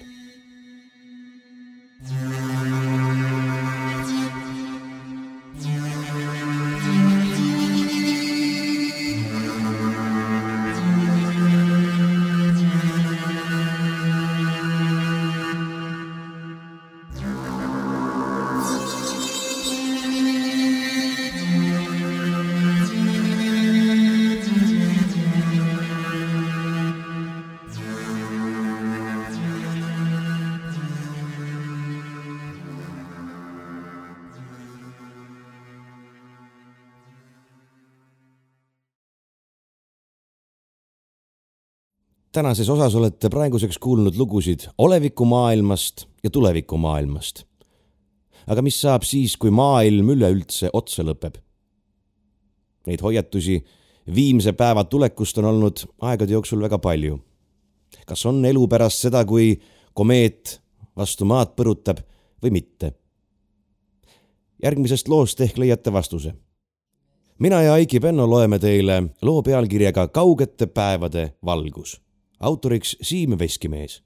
[42.36, 47.44] Tänases osas olete praeguseks kuulnud lugusid olevikumaailmast ja tulevikumaailmast.
[48.46, 51.40] aga mis saab siis, kui maailm üleüldse otsa lõpeb?
[52.86, 53.56] Neid hoiatusi
[54.14, 57.18] viimse päeva tulekust on olnud aegade jooksul väga palju.
[58.06, 59.60] kas on elu pärast seda, kui
[59.94, 60.60] komeet
[60.96, 62.04] vastu maad põrutab
[62.42, 62.92] või mitte?
[64.62, 66.34] järgmisest loost ehk leiate vastuse.
[67.38, 72.02] mina ja Aiki Penno loeme teile loo pealkirjaga Kaugete päevade valgus
[72.40, 74.02] autoriks Siim Veskimees.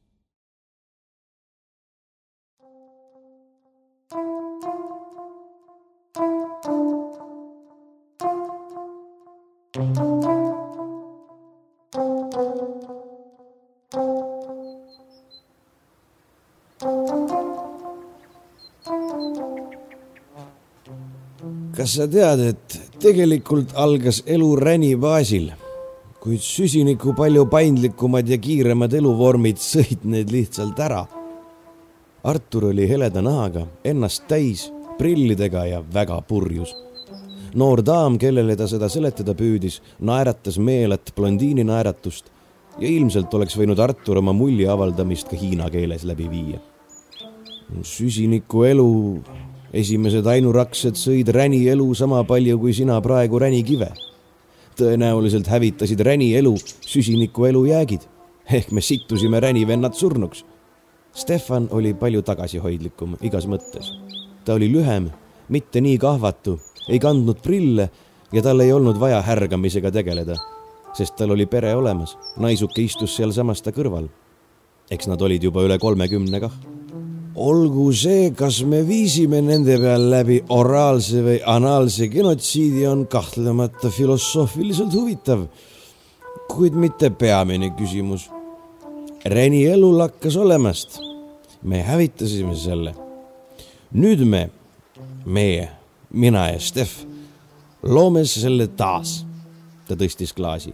[21.81, 25.49] kas sa tead, et tegelikult algas elu räni baasil
[26.21, 31.07] kuid süsiniku palju paindlikumad ja kiiremad eluvormid sõid need lihtsalt ära.
[32.31, 34.67] Artur oli heleda nahaga, ennast täis,
[34.99, 36.75] prillidega ja väga purjus.
[37.55, 42.29] noor daam, kellele ta seda seletada püüdis, naeratas meelet blondiini naeratust
[42.79, 46.61] ja ilmselt oleks võinud Artur oma mulje avaldamist ka hiina keeles läbi viia.
[47.83, 48.93] süsiniku elu,
[49.73, 53.91] esimesed ainuraksed sõid räni elu sama palju kui sina praegu ränikive
[54.79, 56.55] tõenäoliselt hävitasid räni elu
[56.87, 58.07] süsiniku elujäägid
[58.51, 60.45] ehk me sittusime ränivennad surnuks.
[61.15, 63.91] Stefan oli palju tagasihoidlikum igas mõttes.
[64.45, 65.11] ta oli lühem,
[65.49, 67.91] mitte nii kahvatu, ei kandnud prille
[68.33, 70.37] ja tal ei olnud vaja härgamisega tegeleda,
[70.95, 74.09] sest tal oli pere olemas, naisuke istus sealsamas ta kõrval.
[74.91, 76.53] eks nad olid juba üle kolmekümne kah
[77.35, 84.95] olgu see, kas me viisime nende peal läbi oraalse või anaalse genotsiidi, on kahtlemata filosoofiliselt
[84.95, 85.47] huvitav,
[86.51, 88.29] kuid mitte peamine küsimus.
[89.25, 91.01] Reni elu lakkas olemast.
[91.63, 92.95] me hävitasime selle.
[93.93, 94.51] nüüd me,
[95.25, 95.69] meie,
[96.11, 97.05] mina ja Stef,
[97.83, 99.27] loome selle taas.
[99.89, 100.73] ta tõstis klaasi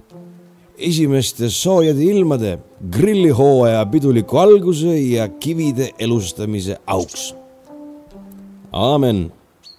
[0.79, 2.59] esimeste soojade ilmade,
[2.91, 7.35] grillihooaja piduliku alguse ja kivide elustamise auks.
[8.73, 9.33] aamen,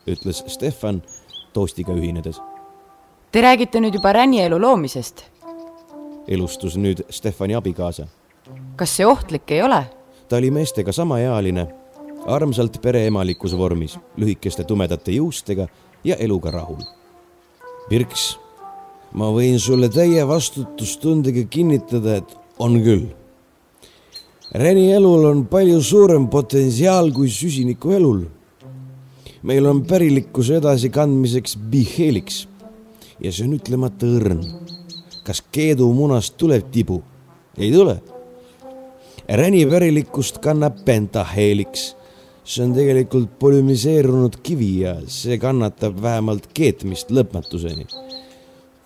[0.07, 1.03] ütles Stefan
[1.53, 2.41] toostiga ühinedes.
[3.31, 5.25] Te räägite nüüd juba ränielu loomisest?
[6.27, 8.07] elustus nüüd Stefani abikaasa.
[8.75, 9.83] kas see ohtlik ei ole?
[10.29, 11.67] ta oli meestega samaealine,
[12.25, 15.67] armsalt pereemalikus vormis, lühikeste tumedate juustega
[16.03, 16.81] ja eluga rahul.
[17.89, 18.39] Pirks
[19.15, 23.07] ma võin sulle täie vastutustundega kinnitada, et on küll.
[24.57, 28.25] Reni elul on palju suurem potentsiaal kui süsiniku elul.
[29.47, 32.47] meil on pärilikkuse edasikandmiseks biheeliks
[33.21, 34.41] ja see on ütlemata õrn.
[35.23, 37.01] kas keedu munast tuleb tibu?
[37.57, 37.99] ei tule.
[39.27, 41.95] Räni pärilikkust kannab pentaheeliks.
[42.43, 47.87] see on tegelikult polümiseerunud kivi ja see kannatab vähemalt keetmist lõpmatuseni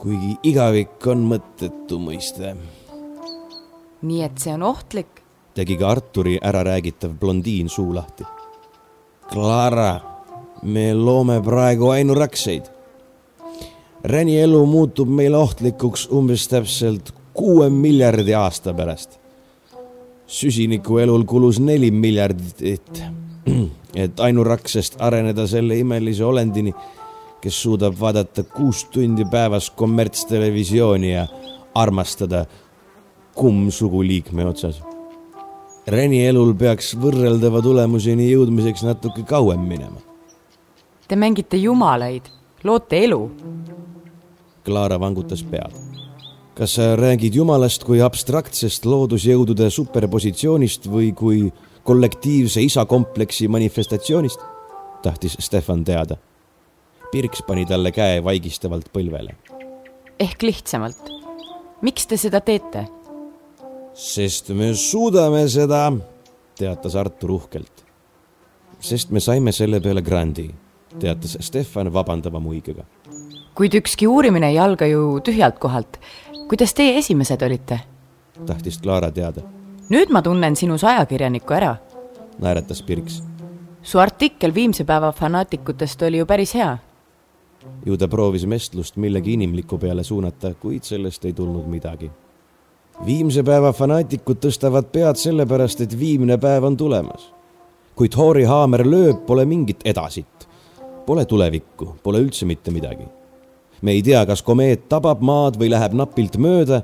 [0.02, 2.56] kuigi igavik on mõttetu mõiste.
[4.02, 5.22] nii et see on ohtlik?
[5.54, 8.24] tegi ka Arturi äraräägitav blondiin suu lahti.
[9.32, 10.00] Clara,
[10.64, 12.70] me loome praegu ainurakseid.
[14.04, 19.20] Räni elu muutub meile ohtlikuks umbes täpselt kuue miljardi aasta pärast.
[20.32, 23.04] süsiniku elul kulus neli miljardit, et,
[24.04, 26.74] et ainuraksest areneda selle imelise olendini
[27.42, 31.28] kes suudab vaadata kuus tundi päevas kommertstelevisiooni ja
[31.76, 32.46] armastada
[33.36, 34.82] kummsuguliikme otsas.
[35.88, 39.98] Reni elul peaks võrreldava tulemuseni jõudmiseks natuke kauem minema.
[41.08, 42.30] Te mängite jumalaid,
[42.64, 43.22] loote elu.
[44.66, 45.74] Klaara vangutas pead.
[46.56, 51.48] kas sa räägid jumalast kui abstraktsest loodusjõudude superpositsioonist või kui
[51.84, 54.40] kollektiivse isakompleksi manifestatsioonist?
[55.02, 56.20] tahtis Stefan teada
[57.12, 59.36] Pirks pani talle käe vaigistavalt põlvele.
[60.20, 61.10] ehk lihtsamalt,
[61.82, 62.86] miks te seda teete?
[63.94, 65.92] sest me suudame seda,
[66.56, 67.84] teatas Artur uhkelt.
[68.80, 70.50] sest me saime selle peale grandi,
[71.00, 72.84] teatas Stefan vabandava muigega.
[73.56, 76.00] kuid ükski uurimine ei alga ju tühjalt kohalt.
[76.48, 77.80] kuidas teie esimesed olite?
[78.46, 79.42] tahtis Clara teada.
[79.90, 81.76] nüüd ma tunnen sinus ajakirjanikku ära,
[82.40, 83.22] naeratas Pirks.
[83.84, 86.78] su artikkel Viimse päeva fanaatikutest oli ju päris hea.
[87.86, 92.12] Ju ta proovis mestlust millegi inimliku peale suunata, kuid sellest ei tulnud midagi
[93.06, 97.32] viimse päeva fanaatikud tõstavad pead sellepärast, et viimne päev on tulemas.
[97.96, 100.48] kui Thori haamer lööb, pole mingit edasit.
[101.06, 103.06] Pole tulevikku, pole üldse mitte midagi.
[103.82, 106.82] me ei tea, kas komeet tabab maad või läheb napilt mööda.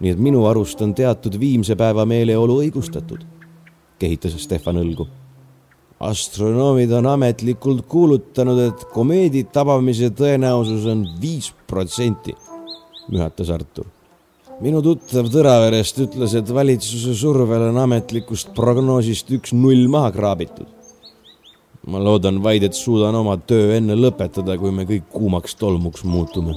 [0.00, 3.24] nii et minu arust on teatud viimse päeva meeleolu õigustatud,
[3.98, 5.06] kehitas Stefan õlgu.
[6.10, 12.36] Astronoomid on ametlikult kuulutanud, et komeedi tabamise tõenäosus on viis protsenti,
[13.08, 13.88] mühatas Artur
[14.62, 20.68] minu tuttav Tõraverest ütles, et valitsuse survel on ametlikust prognoosist üks null maha kraabitud.
[21.84, 26.54] ma loodan vaid, et suudan oma töö enne lõpetada, kui me kõik kuumaks tolmuks muutume.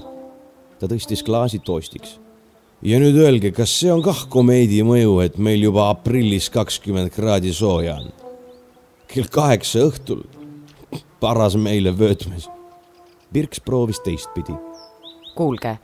[0.79, 2.19] ta tõstis klaasi toostiks.
[2.81, 7.53] ja nüüd öelge, kas see on kah komeedi mõju, et meil juba aprillis kakskümmend kraadi
[7.53, 8.26] sooja on?
[9.07, 10.23] Kell kaheksa õhtul,
[11.19, 12.49] paras meile vöötmes.
[13.33, 14.55] Birks proovis teistpidi.
[15.35, 15.77] kuulge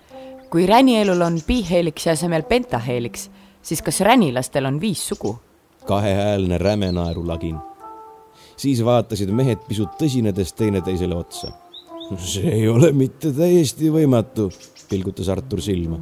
[0.54, 3.26] kui ränielul on biheeliks asemel pentaheeliks,
[3.66, 5.40] siis kas ränilastel on viis sugu?
[5.86, 7.58] kahehäälne räme naerulagin.
[8.58, 11.52] siis vaatasid mehed pisut tõsinedes teineteisele otsa.
[12.18, 14.52] see ei ole mitte täiesti võimatu,
[14.90, 15.98] pilgutas Artur silma.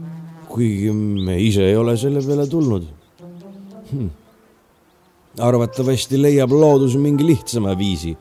[0.49, 2.88] kuigi me ise ei ole selle peale tulnud
[3.91, 4.09] hm..
[5.39, 8.15] Arvatavasti leiab loodus mingi lihtsama viisi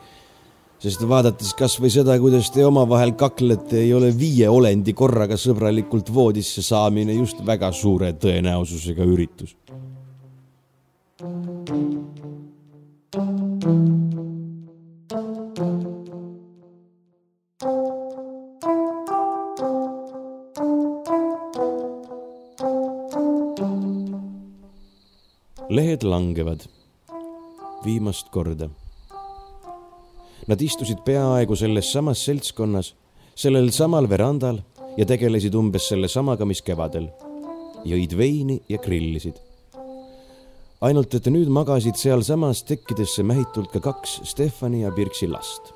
[0.80, 6.08] sest vaadates kas või seda, kuidas te omavahel kaklete, ei ole viie olendi korraga sõbralikult
[6.14, 9.56] voodisse saamine just väga suure tõenäosusega üritus.
[25.70, 26.64] lehed langevad
[27.85, 28.68] viimast korda
[30.51, 32.95] Nad istusid peaaegu selles samas seltskonnas,
[33.39, 34.61] sellel samal verandal
[34.97, 37.11] ja tegelesid umbes sellesamaga, mis kevadel.
[37.85, 39.37] jõid veini ja grillisid.
[40.81, 45.72] ainult, et nüüd magasid sealsamas tekkidesse mähitult ka kaks Stefani ja Birksi last.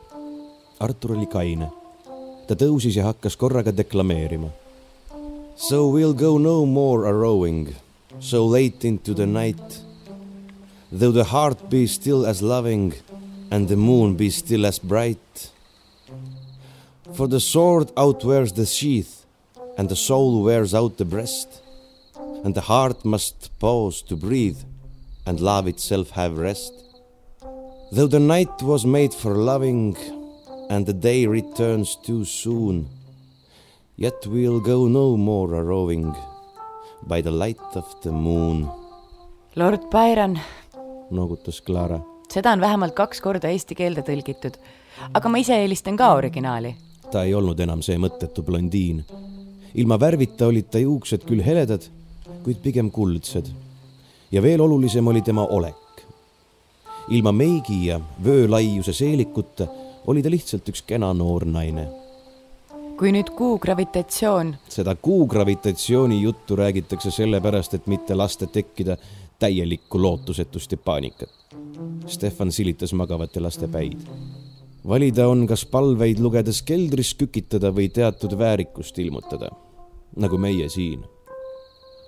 [0.81, 1.71] Artur oli kaine.
[2.49, 4.49] ta tõusis ja hakkas korraga deklameerima.
[5.57, 7.75] So we'll go no more a rowing,
[8.21, 9.84] so late into the night.
[10.97, 12.95] Though the heart be still as loving
[13.51, 15.51] and the moon be still as bright.
[17.17, 19.27] For the sword outwears the sheath,
[19.77, 21.49] and the soul wears out the breast,
[22.45, 24.61] and the heart must pause to breathe,
[25.27, 26.73] and love itself have rest.
[27.91, 29.97] Though the night was made for loving,
[30.71, 32.89] and the day returns too soon,
[33.97, 36.15] yet we'll go no more a roving
[37.03, 38.71] by the light of the moon.
[39.57, 40.41] Lord Byron,
[41.11, 42.01] noogutas Clara
[42.35, 44.59] seda on vähemalt kaks korda eesti keelde tõlgitud.
[45.15, 46.75] aga ma ise eelistan ka originaali.
[47.11, 49.05] ta ei olnud enam see mõttetu blondiin.
[49.75, 51.83] ilma värvita olid ta juuksed küll heledad,
[52.45, 53.51] kuid pigem kuldsed.
[54.33, 56.07] ja veel olulisem oli tema olek.
[57.09, 59.69] ilma meigi ja vöölaiuse seelikuta
[60.07, 61.89] oli ta lihtsalt üks kena noor naine
[62.99, 64.57] kui nüüd kuu gravitatsioon.
[64.69, 68.97] seda kuu gravitatsiooni juttu räägitakse sellepärast, et mitte lasta tekkida
[69.39, 71.31] täielikku lootusetust ja paanikat.
[72.07, 73.99] Stefan silitas magavate laste päid.
[74.89, 79.49] valida on, kas palveid lugedes keldris kükitada või teatud väärikust ilmutada,
[80.17, 81.05] nagu meie siin.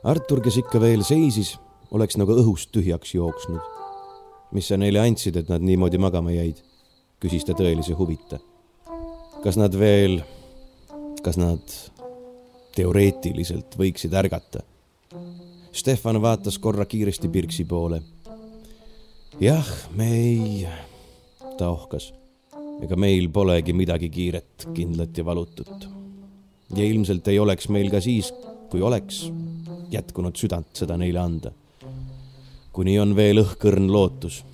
[0.04, 1.56] Artur, kes ikka veel seisis,
[1.90, 3.60] oleks nagu õhust tühjaks jooksnud.
[4.52, 6.62] mis sa neile andsid, et nad niimoodi magama jäid?
[7.20, 8.38] küsis ta tõelise huvita.
[9.42, 10.20] kas nad veel,
[11.22, 11.76] kas nad
[12.76, 14.62] teoreetiliselt võiksid ärgata?
[15.76, 18.02] Stefan vaatas korra kiiresti Pirksi poole
[19.40, 20.68] jah, me ei,
[21.58, 22.14] ta ohkas.
[22.82, 25.88] ega meil polegi midagi kiiret, kindlat ja valutut.
[26.76, 28.32] ja ilmselt ei oleks meil ka siis,
[28.70, 29.30] kui oleks
[29.90, 31.52] jätkunud südant seda neile anda.
[32.72, 34.44] kuni on veel õhkõrn lootus.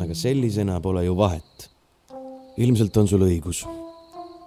[0.00, 1.70] aga sellisena pole ju vahet.
[2.56, 3.66] ilmselt on sul õigus.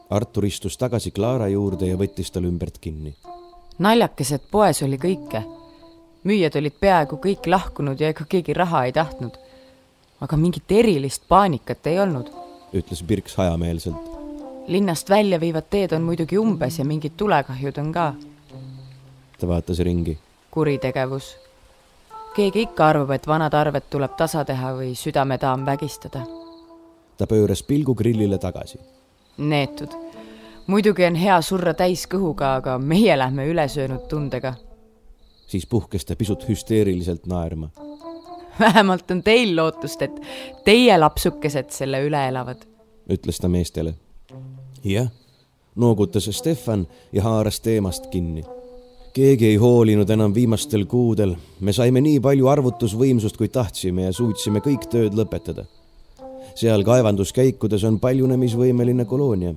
[0.09, 3.15] Artur istus tagasi Clara juurde ja võttis tal ümbert kinni.
[3.77, 5.58] naljakas, et poes oli kõike
[6.23, 9.37] müüjad olid peaaegu kõik lahkunud ja ega keegi raha ei tahtnud.
[10.21, 12.31] aga mingit erilist paanikat ei olnud,
[12.73, 13.95] ütles Birks hajameelselt.
[14.67, 18.13] linnast välja viivad teed on muidugi umbes ja mingid tulekahjud on ka.
[19.39, 20.17] ta vaatas ringi.
[20.51, 21.37] kuritegevus.
[22.35, 26.21] keegi ikka arvab, et vanad arved tuleb tasa teha või südametaam vägistada.
[27.17, 28.79] ta pööras pilgu grillile tagasi.
[29.37, 29.89] neetud.
[30.67, 34.53] muidugi on hea surra täis kõhuga, aga meie lähme ülesöönud tundega.
[35.49, 37.69] Siis puhkes ta pisut hüsteeriliselt naerma.
[38.59, 40.21] vähemalt on teil lootust, et
[40.65, 42.63] teie lapsukesed selle üle elavad,
[43.09, 43.95] ütles ta meestele
[44.83, 45.09] jah,
[45.75, 48.43] noogutas Stefan ja haaras teemast kinni.
[49.13, 54.59] keegi ei hoolinud enam viimastel kuudel, me saime nii palju arvutusvõimsust, kui tahtsime ja suutsime
[54.59, 55.65] kõik tööd lõpetada.
[56.55, 59.53] seal kaevanduskäikudes on paljunemisvõimeline koloonia.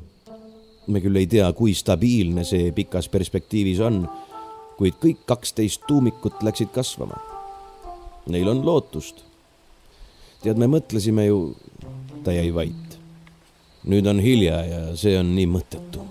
[0.86, 4.08] me küll ei tea, kui stabiilne see pikas perspektiivis on,
[4.82, 7.20] kuid kõik kaksteist tuumikut läksid kasvama.
[8.26, 9.22] Neil on lootust.
[10.42, 11.54] tead, me mõtlesime ju,
[12.26, 12.92] ta jäi vait
[13.88, 16.04] nüüd on hilja ja see on nii mõttetu,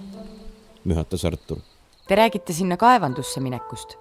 [0.88, 1.62] mühatas Artur.
[2.08, 3.98] Te räägite sinna kaevandusse minekust?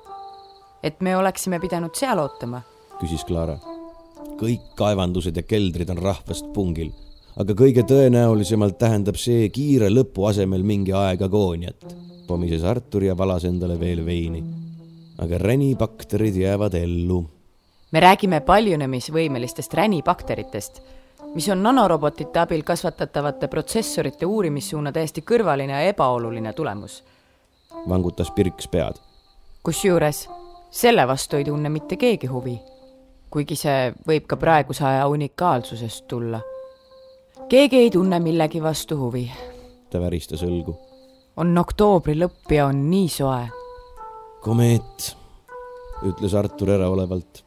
[0.80, 2.62] et me oleksime pidanud seal ootama?
[3.00, 3.58] küsis Clara.
[4.40, 6.90] kõik kaevandused ja keldrid on rahvast pungil,
[7.36, 11.84] aga kõige tõenäolisemalt tähendab see kiire lõpu asemel mingi aegagooniat,
[12.30, 14.44] pomises Artur ja valas endale veel veini.
[15.18, 17.24] aga ränibakterid jäävad ellu.
[17.92, 20.82] me räägime paljunemisvõimelistest ränibakteritest
[21.34, 27.04] mis on nanorobotite abil kasvatatavate protsessorite uurimissuuna täiesti kõrvaline ja ebaoluline tulemus.
[27.88, 28.96] vangutas Pirks pead.
[29.62, 30.28] kusjuures
[30.70, 32.60] selle vastu ei tunne mitte keegi huvi,
[33.30, 36.40] kuigi see võib ka praeguse aja unikaalsusest tulla.
[37.48, 39.30] keegi ei tunne millegi vastu huvi.
[39.90, 40.89] ta väristas õlgu.
[41.40, 43.44] On oktoobri lõpp ja on nii soe.
[44.44, 45.14] komeet,
[46.04, 47.44] ütles Artur äraolevalt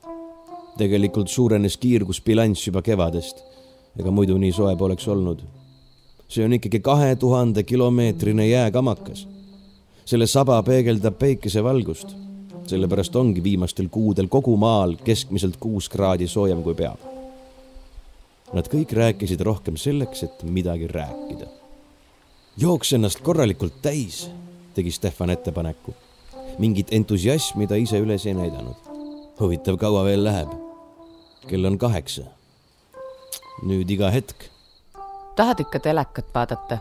[0.78, 3.44] tegelikult suurenes kiirgusbilanss juba kevadest
[4.00, 5.44] ega muidu nii soe poleks olnud.
[6.28, 9.28] see on ikkagi kahe tuhande kilomeetrine jääkamakas.
[10.06, 12.16] selle saba peegeldab päikesevalgust.
[12.68, 16.98] sellepärast ongi viimastel kuudel kogu maal keskmiselt kuus kraadi soojem kui peab.
[18.54, 21.63] Nad kõik rääkisid rohkem selleks, et midagi rääkida.
[22.58, 24.30] Jooks ennast korralikult täis,
[24.74, 25.94] tegi Stefan ettepaneku.
[26.60, 28.76] mingit entusiasmi ta ise üles ei näidanud.
[29.40, 30.50] huvitav, kaua veel läheb?
[31.48, 32.24] kell on kaheksa
[33.62, 34.50] nüüd iga hetk.
[35.36, 36.80] tahad ikka telekat vaadata?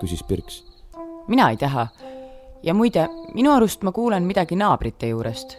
[0.00, 0.62] küsis Pirks.
[1.28, 1.88] mina ei taha.
[2.62, 5.56] ja muide, minu arust ma kuulen midagi naabrite juurest.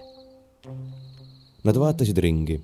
[1.63, 2.61] Nad vaatasid ringi.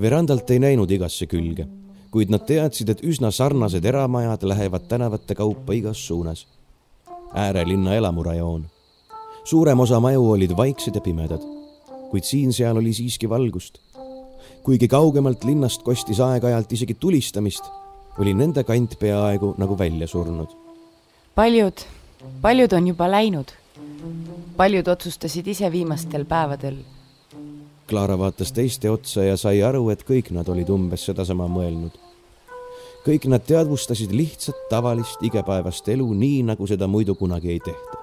[0.00, 1.66] verandalt ei näinud igasse külge,
[2.10, 6.46] kuid nad teadsid, et üsna sarnased eramajad lähevad tänavate kaupa igas suunas.
[7.34, 8.66] äärelinna elamurajoon.
[9.44, 11.42] suurem osa maju olid vaiksed ja pimedad,
[12.10, 13.78] kuid siin-seal oli siiski valgust
[14.66, 17.68] kuigi kaugemalt linnast kostis aeg-ajalt isegi tulistamist,
[18.18, 20.50] oli nende kant peaaegu nagu välja surnud.
[21.34, 21.84] paljud,
[22.42, 23.52] paljud on juba läinud.
[24.56, 26.82] paljud otsustasid ise viimastel päevadel.
[27.88, 31.94] Clara vaatas teiste otsa ja sai aru, et kõik nad olid umbes sedasama mõelnud.
[33.06, 37.98] kõik nad teadvustasid lihtsat tavalist igapäevast elu, nii nagu seda muidu kunagi ei tehta.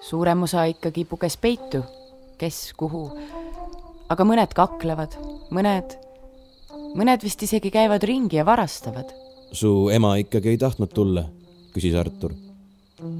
[0.00, 1.82] suurem osa ikkagi puges peitu,
[2.38, 3.10] kes kuhu
[4.08, 5.16] aga mõned kaklevad,
[5.54, 5.96] mõned
[6.94, 9.12] mõned vist isegi käivad ringi ja varastavad.
[9.52, 11.24] su ema ikkagi ei tahtnud tulla?
[11.74, 12.34] küsis Artur.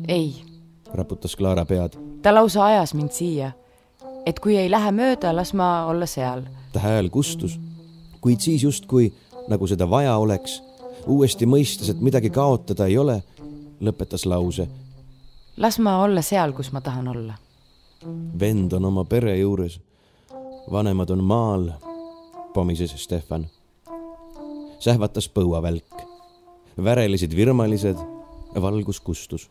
[0.08, 0.42] ei.
[0.92, 1.96] raputas Clara pead.
[2.22, 3.52] ta lausa ajas mind siia.
[4.26, 6.42] Et kui ei lähe mööda, las ma olla seal.
[6.74, 7.58] hääl kustus,
[8.20, 9.12] kuid siis justkui,
[9.48, 10.62] nagu seda vaja oleks,
[11.06, 13.22] uuesti mõistes, et midagi kaotada ei ole,
[13.80, 14.68] lõpetas lause.
[15.56, 17.34] las ma olla seal, kus ma tahan olla.
[18.40, 19.80] vend on oma pere juures.
[20.70, 21.70] vanemad on maal,
[22.54, 23.46] pomises Stefan
[24.84, 25.94] sähvatas põuavälk.
[26.84, 27.96] värelesid virmalised,
[28.60, 29.50] valgus kustus.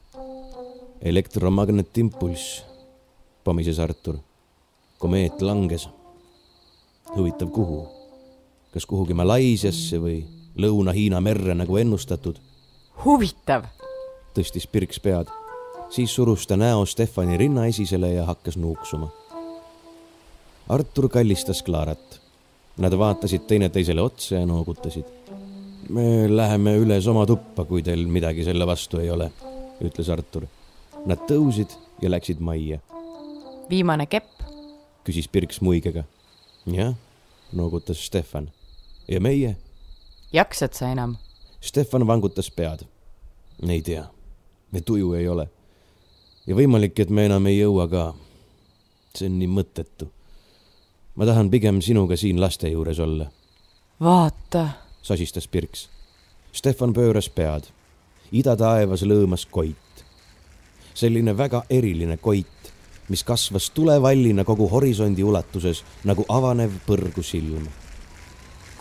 [1.02, 2.64] elektromagnetimpulss,
[3.44, 4.18] pomises Artur.
[5.04, 5.90] Komeet langes.
[7.16, 7.88] huvitav, kuhu?
[8.72, 10.22] kas kuhugi Malaisiasse või
[10.58, 12.40] Lõuna-Hiina merre nagu ennustatud?
[13.04, 13.68] huvitav,
[14.36, 15.28] tõstis Pirks pead.
[15.90, 19.12] siis surus ta näo Stefani rinnaesisele ja hakkas nuuksuma.
[20.70, 22.22] Artur kallistas Klaarat.
[22.78, 25.06] Nad vaatasid teineteisele otsa ja noogutasid
[25.90, 29.30] me läheme üles oma tuppa, kui teil midagi selle vastu ei ole,
[29.84, 30.48] ütles Artur.
[31.06, 32.80] Nad tõusid ja läksid majja.
[33.70, 34.33] viimane kepp?
[35.04, 36.04] Küsis Pirks muigega.
[36.66, 36.96] jah,
[37.52, 38.52] noogutas Stefan.
[39.08, 39.58] ja meie?
[40.34, 41.18] jaksad sa enam?
[41.62, 42.86] Stefan vangutas pead.
[43.70, 44.06] ei tea,
[44.72, 45.50] me tuju ei ole.
[46.48, 48.14] ja võimalik, et me enam ei jõua ka.
[49.16, 50.08] see on nii mõttetu.
[51.16, 53.32] ma tahan pigem sinuga siin laste juures olla.
[54.00, 54.70] vaata
[55.04, 55.90] sosistas Pirks.
[56.54, 57.68] Stefan pööras pead.
[58.32, 60.06] idataevas lõõmas koit.
[60.94, 62.63] selline väga eriline koit,
[63.14, 67.68] mis kasvas tulevallina kogu horisondi ulatuses nagu avanev põrgusilm.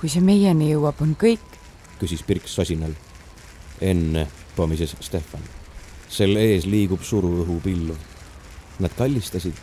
[0.01, 1.59] kui see meieni jõuab, on kõik?
[2.01, 2.95] küsis Pirks sosinal.
[3.80, 4.26] enne,
[4.57, 5.45] pomises Stefan.
[6.09, 7.95] selle ees liigub suruõhupilv.
[8.80, 9.55] Nad kallistasid,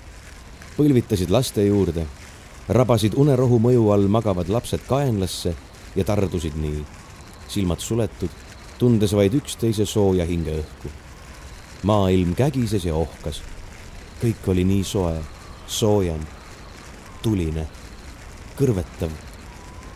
[0.77, 2.05] põlvitasid laste juurde,
[2.69, 5.55] rabasid unerohu mõju all magavad lapsed kaenlasse
[5.95, 6.85] ja tardusid nii,
[7.47, 8.29] silmad suletud,
[8.77, 10.97] tundes vaid üksteise sooja hingeõhku.
[11.83, 13.41] maailm kägises ja ohkas.
[14.19, 15.15] Kõik oli nii soe,
[15.67, 16.21] soojam,
[17.23, 17.67] tuline,
[18.59, 19.11] kõrvetav.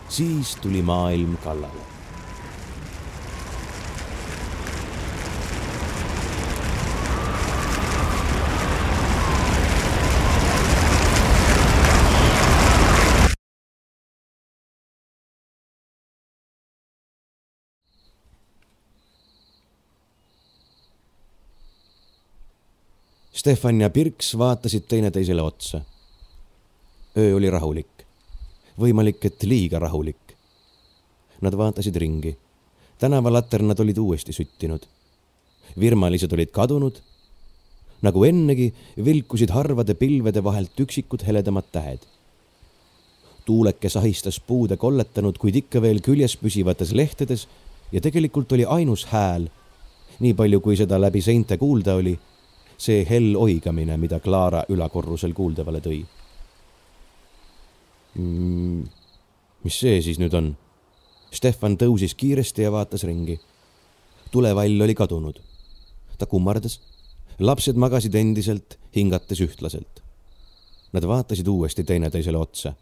[0.08, 1.93] siis tuli maailm kallale.
[23.44, 25.80] Stefan ja Pirks vaatasid teineteisele otsa.
[27.16, 28.06] öö oli rahulik.
[28.80, 30.32] võimalik, et liiga rahulik.
[31.40, 32.36] Nad vaatasid ringi.
[32.98, 34.86] tänavalaternad olid uuesti süttinud.
[35.80, 37.02] virmalised olid kadunud.
[38.02, 38.72] nagu ennegi,
[39.04, 42.00] vilkusid harvade pilvede vahelt üksikud heledamad tähed.
[43.44, 47.48] tuuleke sahistas puude kolletanud, kuid ikka veel küljes püsivates lehtedes
[47.92, 49.50] ja tegelikult oli ainus hääl,
[50.20, 52.18] nii palju kui seda läbi seinte kuulda oli
[52.78, 56.02] see hell oigamine, mida Clara ülakorrusel kuuldavale tõi
[58.18, 58.84] mm,.
[59.64, 60.52] mis see siis nüüd on?
[61.34, 63.40] Stefan tõusis kiiresti ja vaatas ringi.
[64.30, 65.40] tulevall oli kadunud.
[66.18, 66.80] ta kummardas.
[67.38, 70.02] lapsed magasid endiselt, hingates ühtlaselt.
[70.92, 72.74] Nad vaatasid uuesti teineteisele otsa.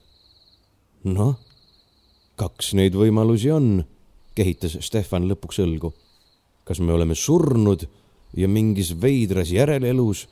[1.05, 1.39] noh,
[2.37, 3.85] kaks neid võimalusi on,
[4.35, 5.93] kehitas Stefan lõpuks õlgu.
[6.65, 7.89] kas me oleme surnud
[8.37, 10.27] ja mingis veidras järelelus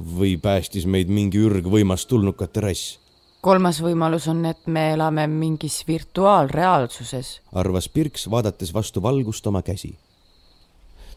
[0.00, 2.98] või päästis meid mingi ürgvõimas tulnukate rass.
[3.40, 9.94] kolmas võimalus on, et me elame mingis virtuaalreaalsuses, arvas Pirks, vaadates vastu valgust oma käsi.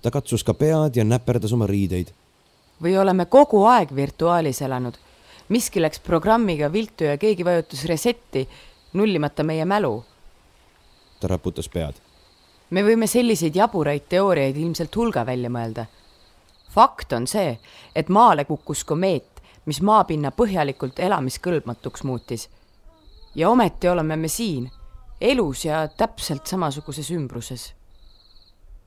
[0.01, 2.11] ta katsus ka pead ja näperdas oma riideid.
[2.81, 4.97] või oleme kogu aeg virtuaalis elanud.
[5.49, 8.47] miski läks programmiga viltu ja keegi vajutas reset'i,
[8.93, 10.03] nullimata meie mälu.
[11.19, 11.95] ta raputas pead.
[12.69, 15.87] me võime selliseid jaburaid teooriaid ilmselt hulga välja mõelda
[16.77, 17.57] fakt on see,
[17.95, 22.49] et maale kukkus komeet, mis maapinna põhjalikult elamiskõlbmatuks muutis.
[23.35, 24.69] ja ometi oleme me siin,
[25.21, 27.73] elus ja täpselt samasuguses ümbruses.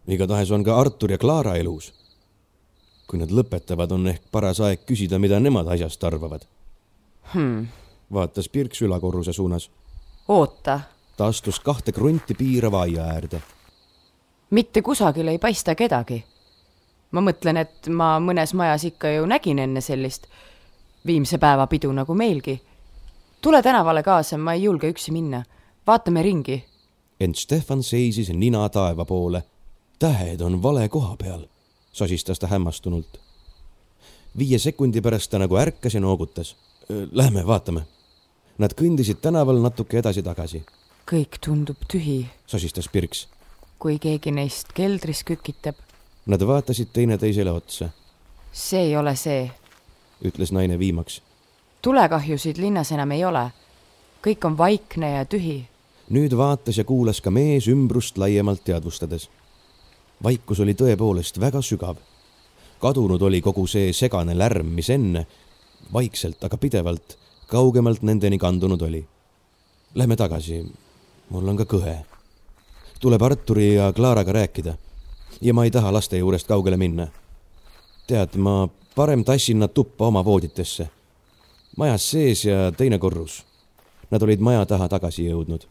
[0.07, 1.93] igatahes on ka Artur ja Clara elus.
[3.07, 6.47] kui nad lõpetavad, on ehk paras aeg küsida, mida nemad asjast arvavad
[7.35, 7.67] hmm..
[8.13, 9.71] vaatas Pirks ülakorruse suunas.
[10.29, 10.81] oota.
[11.17, 13.43] ta astus kahte krunti piirava aia äärde.
[14.51, 16.25] mitte kusagil ei paista kedagi
[17.11, 20.27] ma mõtlen, et ma mõnes majas ikka ju nägin enne sellist
[21.07, 22.61] viimse päeva pidu nagu meilgi.
[23.41, 25.43] tule tänavale kaasa, ma ei julge üksi minna.
[25.87, 26.65] vaatame ringi.
[27.21, 29.43] ent Stefan seisis nina taeva poole.
[29.99, 31.47] tähed on vale koha peal,
[31.93, 33.21] sosistas ta hämmastunult.
[34.39, 36.57] viie sekundi pärast ta nagu ärkas ja noogutas.
[37.13, 37.83] Lähme vaatame.
[38.59, 40.65] Nad kõndisid tänaval natuke edasi-tagasi.
[41.11, 43.29] kõik tundub tühi, sosistas Pirks.
[43.79, 45.75] kui keegi neist keldris kükitab
[46.31, 47.89] Nad vaatasid teineteisele otsa.
[48.53, 49.51] see ei ole see,
[50.25, 51.23] ütles naine viimaks.
[51.83, 53.51] tulekahjusid linnas enam ei ole.
[54.27, 55.65] kõik on vaikne ja tühi.
[56.11, 59.29] nüüd vaatas ja kuulas ka mees ümbrust laiemalt teadvustades.
[60.23, 61.97] vaikus oli tõepoolest väga sügav.
[62.79, 65.27] kadunud oli kogu see segane lärm, mis enne,
[65.93, 69.07] vaikselt, aga pidevalt, kaugemalt nendeni kandunud oli.
[69.95, 70.63] Lähme tagasi.
[71.31, 71.97] mul on ka kõhe.
[73.01, 74.77] tuleb Arturi ja Klaaraga rääkida
[75.41, 77.09] ja ma ei taha laste juurest kaugele minna.
[78.07, 80.89] tead, ma parem tassin nad tuppa oma vooditesse.
[81.77, 83.45] majas sees ja teine korrus.
[84.11, 85.67] Nad olid maja taha tagasi jõudnud.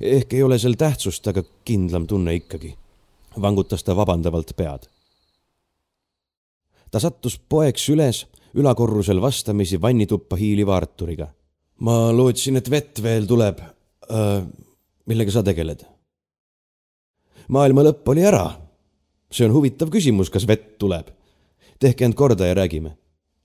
[0.00, 2.76] ehk ei ole sel tähtsust, aga kindlam tunne ikkagi.
[3.40, 4.88] vangutas ta vabandavalt pead.
[6.90, 11.28] ta sattus poeks üles ülakorrusel vastamisi vannituppa hiiliva Arturiga.
[11.78, 14.44] ma lootsin, et vett veel tuleb äh,.
[15.06, 15.86] millega sa tegeled?
[17.48, 18.61] maailma lõpp oli ära
[19.32, 21.10] see on huvitav küsimus, kas vett tuleb.
[21.80, 22.96] tehke end korda ja räägime,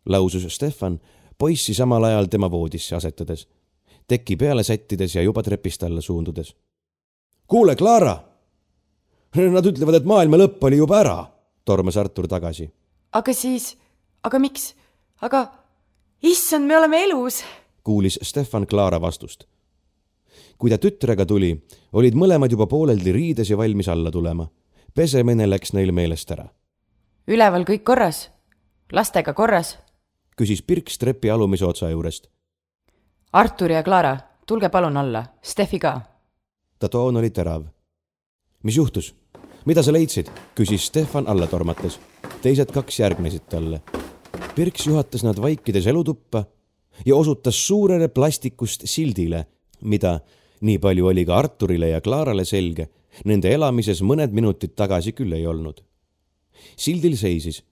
[0.06, 1.00] lausus Stefan
[1.38, 3.48] poissi samal ajal tema voodisse asetades,
[4.08, 6.56] teki peale sättides ja juba trepist alla suundudes.
[7.48, 8.24] kuule, Clara!
[9.38, 11.18] Nad ütlevad, et maailma lõpp oli juba ära,
[11.66, 12.70] tormas Artur tagasi.
[13.12, 13.78] aga siis,
[14.24, 14.74] aga miks,
[15.22, 15.48] aga
[16.22, 17.44] issand, me oleme elus,
[17.84, 19.48] kuulis Stefan Clara vastust.
[20.58, 21.54] kui ta tütrega tuli,
[21.94, 24.48] olid mõlemad juba pooleldi riides ja valmis alla tulema
[24.98, 26.48] pesemine läks neil meelest ära.
[27.30, 28.32] üleval kõik korras?
[28.92, 29.76] lastega korras?
[30.38, 32.30] küsis Pirks trepi alumise otsa juurest.
[33.34, 34.16] Artur ja Clara,
[34.48, 36.02] tulge palun alla, Steffi ka.
[36.80, 37.68] ta toon oli terav.
[38.64, 39.14] mis juhtus?
[39.66, 40.32] mida sa leidsid?
[40.56, 42.00] küsis Stefan alla tormates.
[42.42, 43.82] teised kaks järgnesid talle.
[44.56, 46.46] Pirks juhatas nad vaikides elutuppa
[47.06, 49.46] ja osutas suurele plastikust sildile,
[49.82, 50.20] mida,
[50.62, 52.90] nii palju oli ka Arturile ja Klaarale selge,
[53.26, 55.84] nende elamises mõned minutid tagasi küll ei olnud.
[56.76, 57.64] sildil seisis.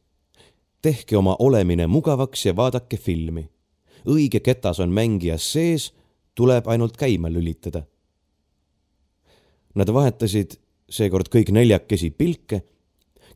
[0.82, 3.50] tehke oma olemine mugavaks ja vaadake filmi.
[4.06, 5.94] õige ketas on mängijas sees,
[6.36, 7.84] tuleb ainult käima lülitada.
[9.76, 10.60] Nad vahetasid
[10.90, 12.62] seekord kõik neljakesi pilke,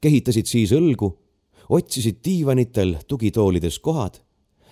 [0.02, 1.10] kehitasid siis õlgu,
[1.70, 4.22] otsisid diivanitel tugitoolides kohad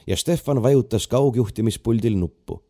[0.07, 2.61] ja Stefan vajutas kaugjuhtimispuldil nuppu.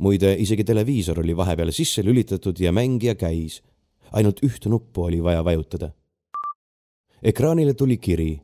[0.00, 3.62] Muide, isegi televiisor oli vahepeal sisse lülitatud ja mängija käis.
[4.12, 5.90] ainult ühte nuppu oli vaja vajutada.
[7.22, 8.40] ekraanile tuli kiri.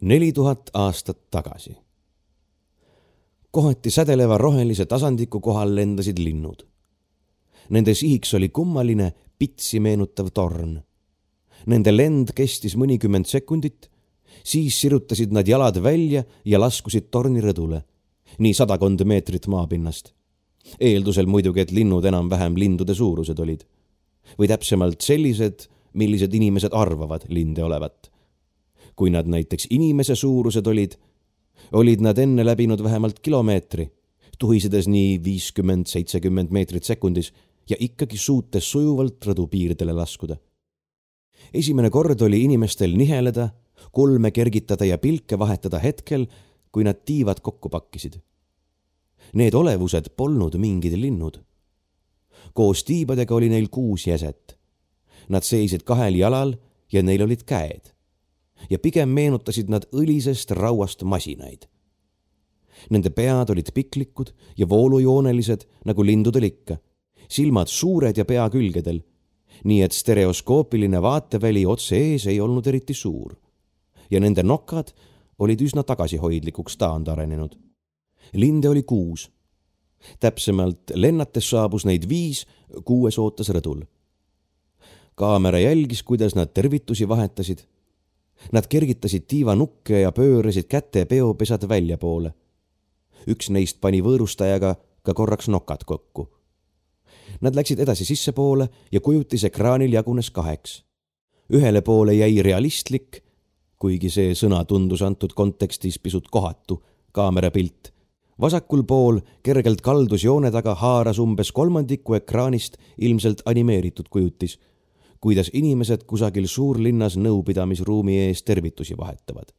[0.00, 1.76] neli tuhat aastat tagasi.
[3.50, 6.66] kohati sädeleva rohelise tasandiku kohal lendasid linnud.
[7.70, 10.80] Nende sihiks oli kummaline pitsi meenutav torn.
[11.66, 13.90] Nende lend kestis mõnikümmend sekundit
[14.44, 17.82] siis sirutasid nad jalad välja ja laskusid tornirõdule,
[18.38, 20.17] nii sadakond meetrit maapinnast.
[20.80, 23.64] Eeldusel muidugi, et linnud enam-vähem lindude suurused olid.
[24.38, 28.10] või täpsemalt sellised, millised inimesed arvavad linde olevat.
[28.96, 30.96] kui nad näiteks inimese suurused olid,
[31.72, 33.86] olid nad enne läbinud vähemalt kilomeetri,
[34.38, 37.32] tuhisedes nii viiskümmend, seitsekümmend meetrit sekundis
[37.70, 40.36] ja ikkagi suutes sujuvalt rõdu piirdele laskuda.
[41.54, 43.50] esimene kord oli inimestel niheleda
[43.92, 46.26] kulme kergitada ja pilke vahetada hetkel,
[46.72, 48.18] kui nad tiivad kokku pakkisid.
[49.32, 51.40] Need olevused polnud mingid linnud.
[52.54, 54.58] koos tiibadega oli neil kuus jäset.
[55.28, 56.54] Nad seisid kahel jalal
[56.92, 57.92] ja neil olid käed.
[58.70, 61.68] ja pigem meenutasid nad õlisest rauast masinaid.
[62.90, 66.76] Nende pead olid piklikud ja voolujoonelised, nagu lindudel ikka,
[67.28, 69.02] silmad suured ja pea külgedel,
[69.64, 73.36] nii et stereoskoopiline vaateväli otse ees ei olnud eriti suur
[74.10, 74.92] ja nende nokad
[75.38, 77.56] olid üsna tagasihoidlikuks taandarenenud.
[78.32, 79.30] Linde oli kuus.
[80.20, 82.46] täpsemalt lennates saabus neid viis,
[82.84, 83.82] kuues ootas rõdul.
[85.14, 87.58] kaamera jälgis, kuidas nad tervitusi vahetasid.
[88.52, 92.34] Nad kergitasid tiivanukke ja pöörasid käte peopesad väljapoole.
[93.26, 96.28] üks neist pani võõrustajaga ka korraks nokad kokku.
[97.40, 100.84] Nad läksid edasi sissepoole ja kujutis ekraanil jagunes kaheks.
[101.52, 103.22] ühele poole jäi realistlik
[103.78, 107.92] kuigi see sõna tundus antud kontekstis pisut kohatu, kaamerapilt.
[108.40, 114.58] Vasakul pool kergelt kaldus joone taga haaras umbes kolmandiku ekraanist ilmselt animeeritud kujutis,
[115.20, 119.52] kuidas inimesed kusagil suurlinnas nõupidamisruumi ees tervitusi vahetavad.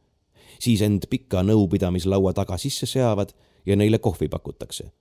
[0.59, 3.29] siis end pika nõupidamislaua taga sisse seavad
[3.65, 4.91] ja neile kohvi pakutakse.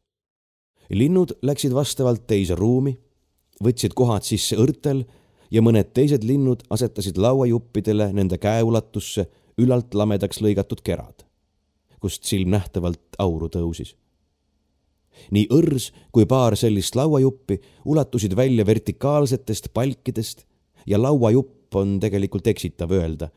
[0.90, 2.98] linnud läksid vastavalt teise ruumi,
[3.64, 5.04] võtsid kohad sisse õrtel
[5.50, 11.24] ja mõned teised linnud asetasid lauajuppidele nende käeulatusse ülalt lamedaks lõigatud kerad,
[12.00, 13.94] kust silmnähtavalt auru tõusis.
[15.34, 20.44] nii õrs kui paar sellist lauajuppi ulatusid välja vertikaalsetest palkidest
[20.86, 23.28] ja lauajupp on tegelikult eksitav öelda,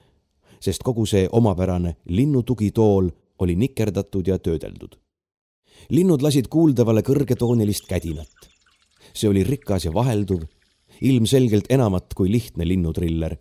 [0.60, 3.10] sest kogu see omapärane linnutugitool
[3.40, 4.96] oli nikerdatud ja töödeldud.
[5.90, 8.50] linnud lasid kuuldavale kõrgetoonilist kädinat.
[9.14, 10.44] see oli rikas ja vahelduv
[11.02, 13.38] ilmselgelt enamat kui lihtne linnutriller.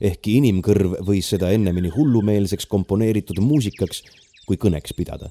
[0.00, 4.02] ehkki inimkõrv võis seda ennemini hullumeelseks komponeeritud muusikaks
[4.46, 5.30] kui kõneks pidada.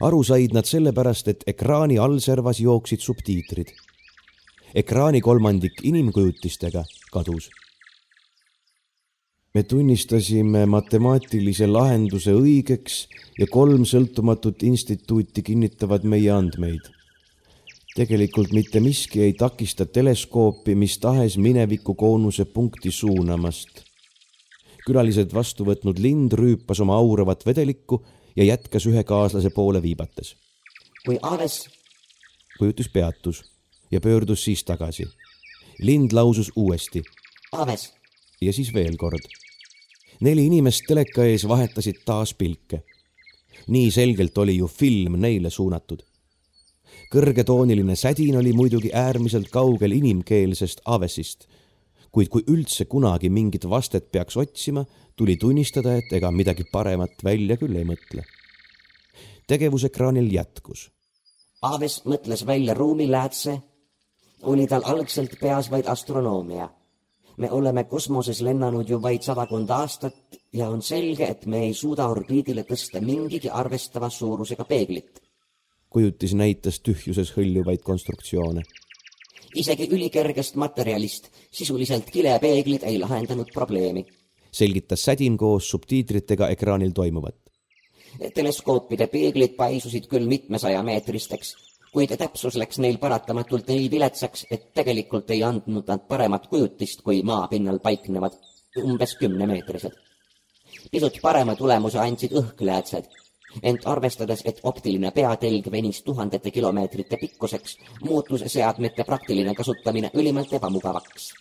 [0.00, 3.72] aru said nad sellepärast, et ekraani allservas jooksid subtiitrid.
[4.74, 7.50] ekraani kolmandik inimkujutistega kadus
[9.54, 13.06] me tunnistasime matemaatilise lahenduse õigeks
[13.38, 16.92] ja kolm sõltumatut instituuti kinnitavad meie andmeid
[17.98, 23.87] tegelikult mitte miski ei takista teleskoopi mis tahes mineviku koonuse punkti suunamast.
[24.88, 28.00] Külalised vastu võtnud lind rüüpas oma auravat vedelikku
[28.36, 30.34] ja jätkas ühe kaaslase poole viibates.
[31.04, 31.68] kui Ares.
[32.58, 33.42] kujutis peatus
[33.90, 35.06] ja pöördus siis tagasi.
[35.78, 37.02] lind lausus uuesti.
[37.52, 37.92] Aves.
[38.40, 39.24] ja siis veel kord.
[40.20, 42.82] neli inimest teleka ees vahetasid taas pilke.
[43.66, 46.02] nii selgelt oli ju film neile suunatud
[47.12, 51.46] kõrgetooniline sädin oli muidugi äärmiselt kaugel inimkeelsest avesist,
[52.12, 54.84] kuid kui üldse kunagi mingit vastet peaks otsima,
[55.16, 58.24] tuli tunnistada, et ega midagi paremat välja küll ei mõtle.
[59.48, 60.90] tegevusekraanil jätkus.
[61.62, 63.58] Aves mõtles välja ruumiläätse,
[64.42, 66.68] oli tal algselt peas vaid astronoomia.
[67.36, 72.06] me oleme kosmoses lennanud ju vaid sadakond aastat ja on selge, et me ei suuda
[72.06, 75.20] orbiidile tõsta mingigi arvestava suurusega peeglit.
[75.90, 78.62] kujutis näitas tühjuses hõljuvaid konstruktsioone.
[79.54, 84.06] Isegi ülikergest materjalist sisuliselt kilepeeglid ei lahendanud probleemi.
[84.52, 87.36] selgitas Sädin koos subtiitritega ekraanil toimuvat.
[88.34, 91.56] teleskoopide peeglid paisusid küll mitmesajameetristeks
[91.92, 97.22] kuid täpsus läks neil paratamatult nii viletsaks, et tegelikult ei andnud nad paremat kujutist kui
[97.22, 98.36] maapinnal paiknevad
[98.84, 99.92] umbes kümnemeetrised.
[100.90, 103.08] pisut parema tulemuse andsid õhkläätsed,
[103.62, 111.32] ent arvestades, et optiline peatelg venis tuhandete kilomeetrite pikkuseks, muutus seadmete praktiline kasutamine ülimalt ebamugavaks.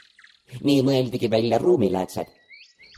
[0.64, 2.28] nii mõeldigi välja ruumiläätsed.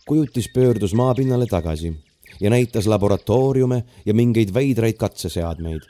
[0.07, 1.93] kujutis pöördus maapinnale tagasi
[2.41, 5.81] ja näitas laboratooriume ja mingeid veidraid katseseadmeid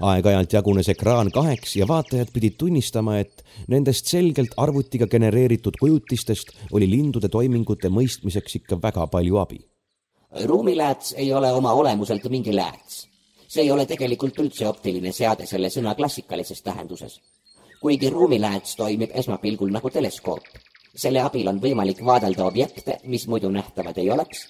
[0.00, 6.88] aeg-ajalt jagunes ekraan kaheks ja vaatajad pidid tunnistama, et nendest selgelt arvutiga genereeritud kujutistest oli
[6.90, 9.60] lindude toimingute mõistmiseks ikka väga palju abi.
[10.44, 13.08] Ruumilääts ei ole oma olemuselt mingi lääts.
[13.48, 17.20] see ei ole tegelikult üldse optiline seade selle sõna klassikalises tähenduses.
[17.80, 20.44] kuigi ruumilääts toimib esmapilgul nagu teleskoop.
[20.94, 24.48] selle abil on võimalik vaadelda objekte, mis muidu nähtavad ei oleks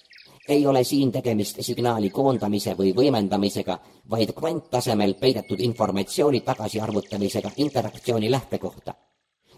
[0.49, 3.77] ei ole siin tegemist signaali koondamise või võimendamisega,
[4.11, 8.95] vaid kvanttasemel peidetud informatsiooni tagasiarvutamisega interaktsiooni lähtekohta.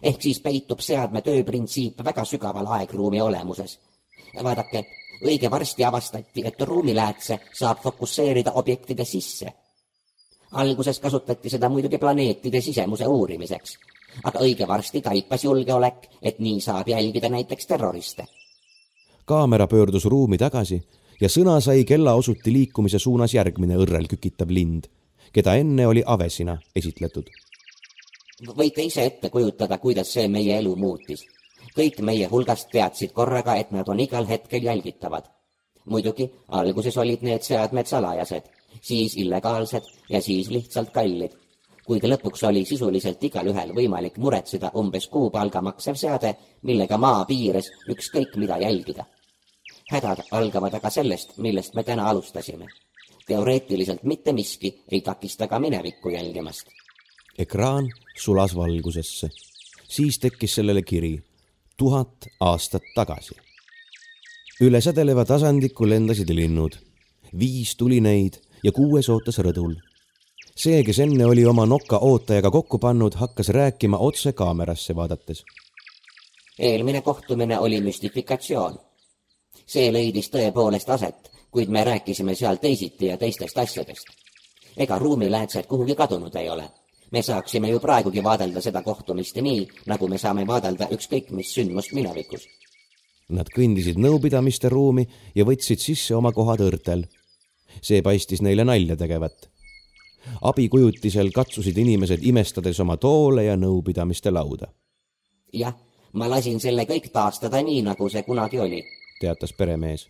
[0.03, 3.79] ehk siis peitub seadme tööprintsiip väga sügaval aegruumi olemuses.
[4.43, 4.85] vaadake,
[5.25, 9.53] õige varsti avastati, et ruumiläätse saab fokusseerida objektide sisse.
[10.53, 13.79] alguses kasutati seda muidugi planeetide sisemuse uurimiseks,
[14.25, 18.27] aga õige varsti taipas julgeolek, et nii saab jälgida näiteks terroriste
[19.25, 20.83] kaamera pöördus ruumi tagasi
[21.21, 24.89] ja sõna sai kellaosuti liikumise suunas järgmine õrrel kükitav lind,
[25.33, 27.31] keda enne oli Avesina esitletud.
[28.57, 31.25] võite ise ette kujutada, kuidas see meie elu muutis.
[31.77, 35.25] Kõik meie hulgast teadsid korraga, et nad on igal hetkel jälgitavad.
[35.85, 38.43] muidugi, alguses olid need seadmed salajased,
[38.81, 41.33] siis illegaalsed ja siis lihtsalt kallid
[41.87, 48.37] kuid lõpuks oli sisuliselt igalühel võimalik muretseda umbes kuupalga maksev seade, millega maa piires ükskõik
[48.37, 49.05] mida jälgida.
[49.91, 52.67] hädad algavad aga sellest, millest me täna alustasime.
[53.27, 56.67] teoreetiliselt mitte miski ei takista ka minevikku jälgimast.
[57.39, 59.29] ekraan sulas valgusesse.
[59.89, 61.23] siis tekkis sellele kiri
[61.83, 63.35] tuhat aastat tagasi.
[64.61, 66.77] üle sädeleva tasandiku lendasid linnud.
[67.39, 69.75] viis tuli neid ja kuues ootas rõdul
[70.63, 75.45] see, kes enne oli oma noka ootajaga kokku pannud, hakkas rääkima otse kaamerasse vaadates.
[76.59, 78.79] eelmine kohtumine oli müstifikatsioon.
[79.67, 84.07] see leidis tõepoolest aset, kuid me rääkisime seal teisiti ja teistest asjadest.
[84.77, 86.71] ega ruumiläätsed kuhugi kadunud ei ole.
[87.13, 91.93] Me saaksime ju praegugi vaadelda seda kohtumist nii, nagu me saame vaadelda ükskõik mis sündmust
[91.93, 92.49] minevikus.
[93.33, 97.07] Nad kõndisid nõupidamiste ruumi ja võtsid sisse oma kohad õrtel.
[97.81, 99.53] see paistis neile nalja tegevat
[100.43, 104.67] abikujutisel katsusid inimesed imestades oma toole ja nõupidamiste lauda.
[105.53, 105.75] jah,
[106.13, 108.83] ma lasin selle kõik taastada nii, nagu see kunagi oli,
[109.21, 110.09] teatas peremees.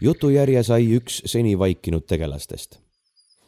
[0.00, 2.80] jutujärje sai üks seni vaikinud tegelastest.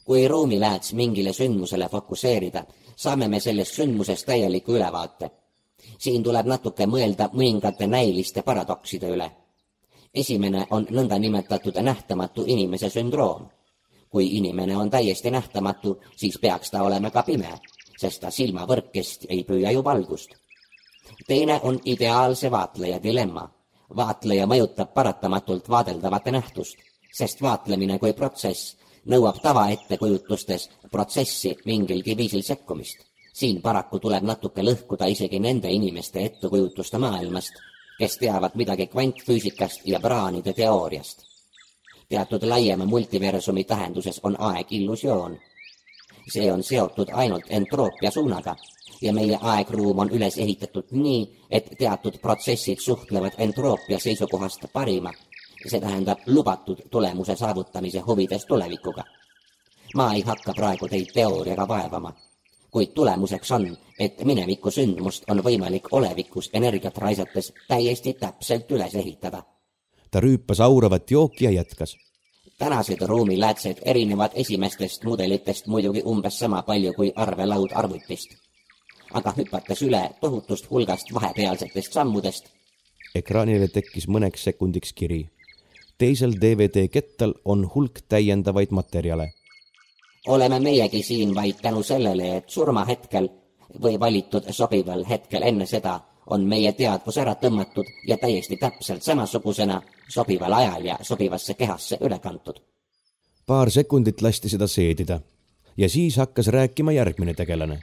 [0.05, 2.65] Kui ruumilääts mingile sündmusele fokusseerida,
[2.97, 5.31] saame me sellest sündmusest täieliku ülevaate.
[5.99, 9.31] siin tuleb natuke mõelda mõningate näiliste paradokside üle.
[10.15, 13.49] esimene on nõndanimetatud nähtamatu inimese sündroom
[14.15, 17.49] kui inimene on täiesti nähtamatu, siis peaks ta olema ka pime,
[17.99, 20.37] sest ta silmavõrkest ei püüa ju valgust.
[21.27, 23.49] teine on ideaalse vaatleja dilemma.
[23.97, 26.79] vaatleja mõjutab paratamatult vaadeldavat nähtust,
[27.13, 28.77] sest vaatlemine kui protsess
[29.07, 32.99] nõuab tavaettekujutlustes protsessi mingilgi viisil sekkumist.
[33.33, 37.55] siin paraku tuleb natuke lõhkuda isegi nende inimeste ettekujutuste maailmast,
[37.99, 41.35] kes teavad midagi kvantfüüsikast ja praanide teooriast
[42.09, 45.39] teatud laiema multiversumi tähenduses on aeg illusioon.
[46.33, 48.57] see on seotud ainult entroopia suunaga
[49.03, 55.13] ja meie aegruum on üles ehitatud nii, et teatud protsessid suhtlevad entroopia seisukohast parima,
[55.67, 59.05] see tähendab lubatud tulemuse saavutamise huvides tulevikuga.
[59.95, 62.13] ma ei hakka praegu teid teooriaga vaevama,
[62.71, 69.43] kuid tulemuseks on, et mineviku sündmust on võimalik olevikus energiat raisates täiesti täpselt üles ehitada
[70.15, 71.97] ta rüüpas auravat jooki ja jätkas.
[72.59, 78.29] tänased ruumiläätsed erinevad esimestest mudelitest muidugi umbes sama palju kui arvelaud arvutist.
[79.13, 82.45] aga hüpates üle tohutust hulgast vahepealsetest sammudest.
[83.15, 85.29] ekraanile tekkis mõneks sekundiks kiri.
[85.99, 89.33] Teisel DVD kettal on hulk täiendavaid materjale.
[90.27, 93.29] oleme meiegi siin vaid tänu sellele, et surmahetkel
[93.83, 99.83] või valitud sobival hetkel enne seda on meie teadvus ära tõmmatud ja täiesti täpselt samasugusena
[100.09, 102.61] sobival ajal ja sobivasse kehasse üle kantud.
[103.47, 105.21] paar sekundit lasti seda seedida
[105.77, 107.83] ja siis hakkas rääkima järgmine tegelane.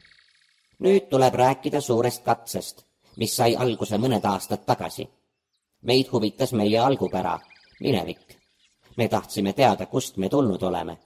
[0.79, 2.85] nüüd tuleb rääkida suurest katsest,
[3.17, 5.09] mis sai alguse mõned aastad tagasi.
[5.81, 7.39] meid huvitas meie algupära,
[7.81, 8.37] minevik.
[8.97, 10.97] me tahtsime teada, kust me tulnud oleme.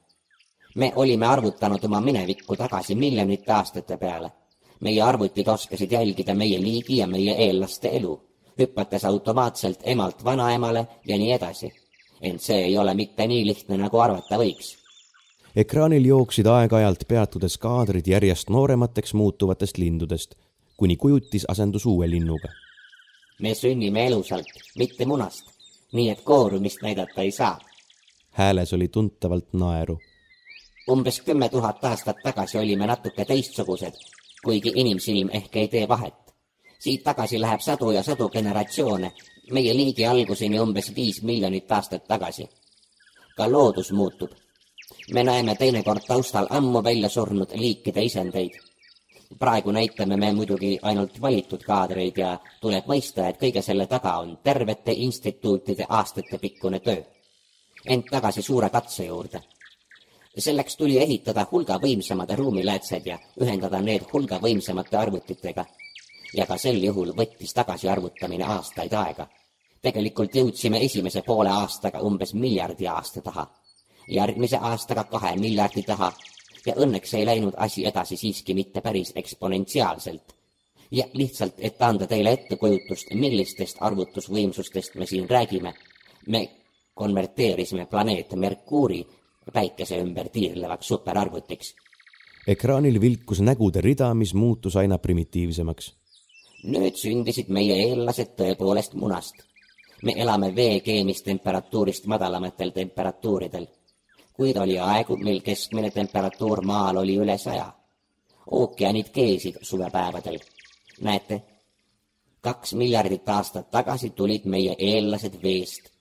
[0.75, 4.31] me olime arvutanud oma minevikku tagasi miljonite aastate peale
[4.79, 8.15] meie arvutid oskasid jälgida meie liigi ja meie eellaste elu,
[8.59, 11.73] hüpates automaatselt emalt vanaemale ja nii edasi.
[12.21, 14.75] ent see ei ole mitte nii lihtne, nagu arvata võiks.
[15.55, 20.35] ekraanil jooksid aeg-ajalt peatudes kaadrid järjest nooremateks muutuvatest lindudest,
[20.77, 22.49] kuni kujutis asendus uue linnuga.
[23.41, 24.47] me sünnime elusalt,
[24.77, 25.54] mitte munast,
[25.93, 27.59] nii et koorumist näidata ei saa.
[28.29, 29.99] hääles oli tuntavalt naeru
[30.91, 33.93] umbes kümme tuhat aastat tagasi olime natuke teistsugused
[34.45, 36.13] kuigi inimsilm ehk ei tee vahet.
[36.79, 39.11] siit tagasi läheb sadu ja sadu generatsioone,
[39.51, 42.45] meie liigi alguseni umbes viis miljonit aastat tagasi.
[43.37, 44.31] ka loodus muutub.
[45.13, 48.53] me näeme teinekord taustal ammu välja surnud liikide isendeid.
[49.39, 54.37] Praegu näitame me muidugi ainult valitud kaadreid ja tuleb mõista, et kõige selle taga on
[54.43, 57.03] tervete instituutide aastatepikkune töö.
[57.85, 59.41] ent tagasi suure katse juurde
[60.37, 65.65] selleks tuli ehitada hulga võimsamad ruumiläätsed ja ühendada need hulga võimsamate arvutitega.
[66.33, 69.27] ja ka sel juhul võttis tagasiarvutamine aastaid aega.
[69.81, 73.47] tegelikult jõudsime esimese poole aastaga umbes miljardi aasta taha,
[74.07, 76.11] järgmise aastaga kahe miljardi taha
[76.65, 80.35] ja õnneks ei läinud asi edasi siiski mitte päris eksponentsiaalselt.
[80.91, 85.73] ja lihtsalt, et anda teile ettekujutust, millistest arvutusvõimsustest me siin räägime,
[86.27, 86.49] me
[86.93, 89.05] konverteerisime planeet Merkuuri
[89.53, 91.75] päikese ümber tiirlevaks superarvutiks.
[92.47, 95.93] ekraanil vilkus nägude rida, mis muutus aina primitiivsemaks.
[96.63, 99.35] nüüd sündisid meie eellased tõepoolest munast.
[100.03, 103.67] me elame vee keemistemperatuurist madalamatel temperatuuridel.
[104.35, 107.73] Kuid oli aegu, mil keskmine temperatuur maal oli üle saja.
[108.51, 110.39] ookeanid keesid suvepäevadel.
[111.01, 111.41] näete,
[112.41, 115.91] kaks miljardit aastat tagasi tulid meie eellased veest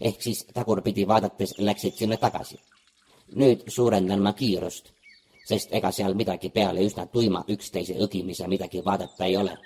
[0.00, 2.58] ehk siis tagurpidi vaadates läksid sinna tagasi
[3.32, 4.90] nüüd suurendan ma kiirust,
[5.48, 9.56] sest ega seal midagi peale üsna tuima üksteise õgimise midagi vaadata ei ole.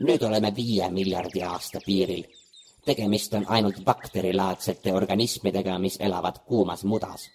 [0.00, 2.24] nüüd oleme viie miljardi aasta piiril.
[2.90, 7.28] Tegemist on ainult bakterilaadsete organismidega, mis elavad kuumas mudas.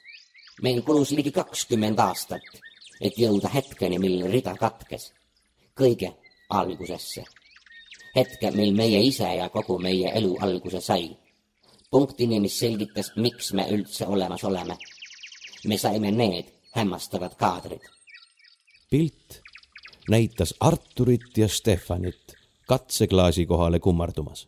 [0.61, 2.43] meil kulus ligi kakskümmend aastat,
[3.01, 5.13] et jõuda hetkeni, mil rida katkes.
[5.81, 6.13] kõige
[6.49, 7.23] algusesse.
[8.15, 11.17] hetke, mil meie ise ja kogu meie elu alguse sai.
[11.91, 14.77] punktini, mis selgitas, miks me üldse olemas oleme
[15.67, 16.45] me saime need
[16.75, 17.81] hämmastavad kaadrid.
[18.89, 19.41] pilt
[20.09, 22.35] näitas Arturit ja Stefanit
[22.67, 24.47] katseklaasi kohale kummardumas.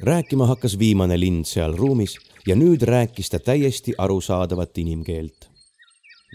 [0.00, 2.16] Rääkima hakkas viimane lind seal ruumis
[2.46, 5.48] ja nüüd rääkis ta täiesti arusaadavat inimkeelt.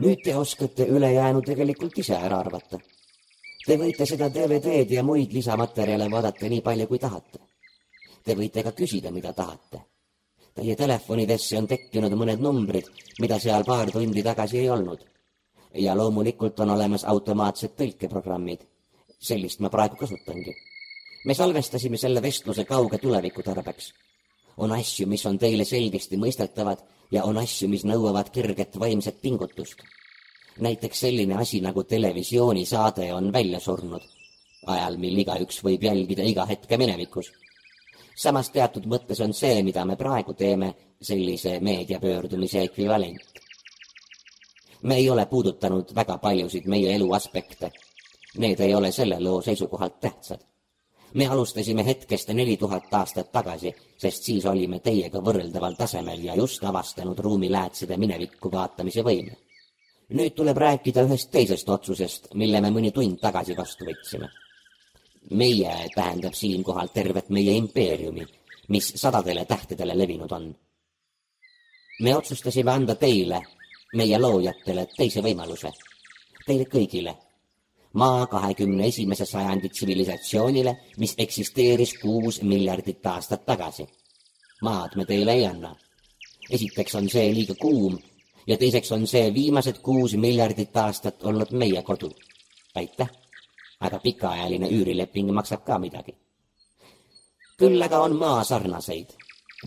[0.01, 2.79] nüüd te oskate ülejäänu tegelikult ise ära arvata.
[3.65, 7.39] Te võite seda DVD-d ja muid lisamaterjale vaadata nii palju, kui tahate.
[8.23, 9.85] Te võite ka küsida, mida tahate
[10.55, 12.89] Teie telefonidesse on tekkinud mõned numbrid,
[13.23, 15.07] mida seal paar tundi tagasi ei olnud.
[15.73, 18.59] ja loomulikult on olemas automaatsed tõlkeprogrammid.
[19.19, 20.53] sellist ma praegu kasutangi.
[21.25, 23.93] Me salvestasime selle vestluse kauge tuleviku tarbeks.
[24.57, 29.83] on asju, mis on teile selgesti mõistetavad ja on asju, mis nõuavad kerget vaimset pingutust.
[30.59, 34.01] näiteks selline asi nagu televisioonisaade on välja surnud,
[34.67, 37.31] ajal, mil igaüks võib jälgida iga hetke minevikus
[38.15, 43.21] samas teatud mõttes on see, mida me praegu teeme, sellise meediapöördumise ekvivalent.
[44.81, 47.71] me ei ole puudutanud väga paljusid meie elu aspekte.
[48.37, 50.39] Need ei ole selle loo seisukohalt tähtsad.
[51.13, 56.63] Me alustasime hetkest neli tuhat aastat tagasi, sest siis olime teiega võrreldaval tasemel ja just
[56.63, 59.37] avastanud ruumiläätside minevikku vaatamise võime.
[60.11, 64.29] nüüd tuleb rääkida ühest teisest otsusest, mille me mõni tund tagasi vastu võtsime
[65.29, 68.25] meie tähendab siinkohal tervet meie impeeriumi,
[68.67, 70.55] mis sadadele tähtedele levinud on.
[71.99, 73.41] me otsustasime anda teile,
[73.93, 75.69] meie loojatele, teise võimaluse.
[76.45, 77.13] Teile kõigile.
[77.93, 83.87] Maa kahekümne esimese sajandi tsivilisatsioonile, mis eksisteeris kuus miljardit aastat tagasi.
[84.61, 85.75] maad me teile ei anna.
[86.49, 87.99] esiteks on see liiga kuum
[88.47, 92.11] ja teiseks on see viimased kuus miljardit aastat olnud meie kodu.
[92.75, 93.09] aitäh!
[93.79, 96.15] aga pikaajaline üürileping maksab ka midagi.
[97.57, 99.09] küll aga on maa sarnaseid,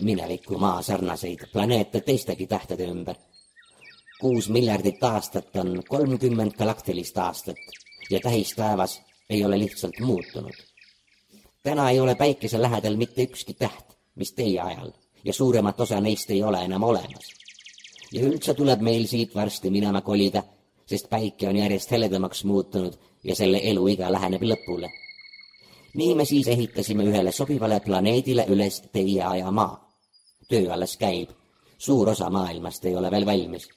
[0.01, 3.15] mineviku maa sarnaseid planeete teistegi tähtede ümber.
[4.19, 10.53] kuus miljardit aastat on kolmkümmend galaktilist aastat ja tähistaevas ei ole lihtsalt muutunud.
[11.63, 14.91] täna ei ole päikese lähedal mitte ükski täht, mis teie ajal
[15.25, 17.31] ja suuremat osa neist ei ole enam olemas.
[18.11, 20.43] ja üldse tuleb meil siit varsti minema kolida,
[20.85, 22.93] sest päike on järjest heledamaks muutunud
[23.23, 24.89] ja selle eluiga läheneb lõpule.
[25.93, 29.95] nii me siis ehitasime ühele sobivale planeedile üles teie aja maa.
[30.49, 31.29] töö alles käib,
[31.77, 33.69] suur osa maailmast ei ole veel valmis.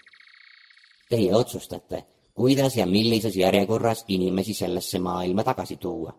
[1.08, 2.04] Teie otsustate,
[2.38, 6.14] kuidas ja millises järjekorras inimesi sellesse maailma tagasi tuua.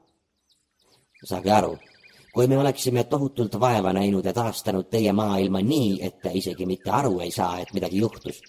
[1.23, 1.77] saage aru
[2.33, 6.91] kui me oleksime tohutult vaeva näinud ja taastanud teie maailma nii, et te isegi mitte
[6.91, 8.41] aru ei saa, et midagi juhtus,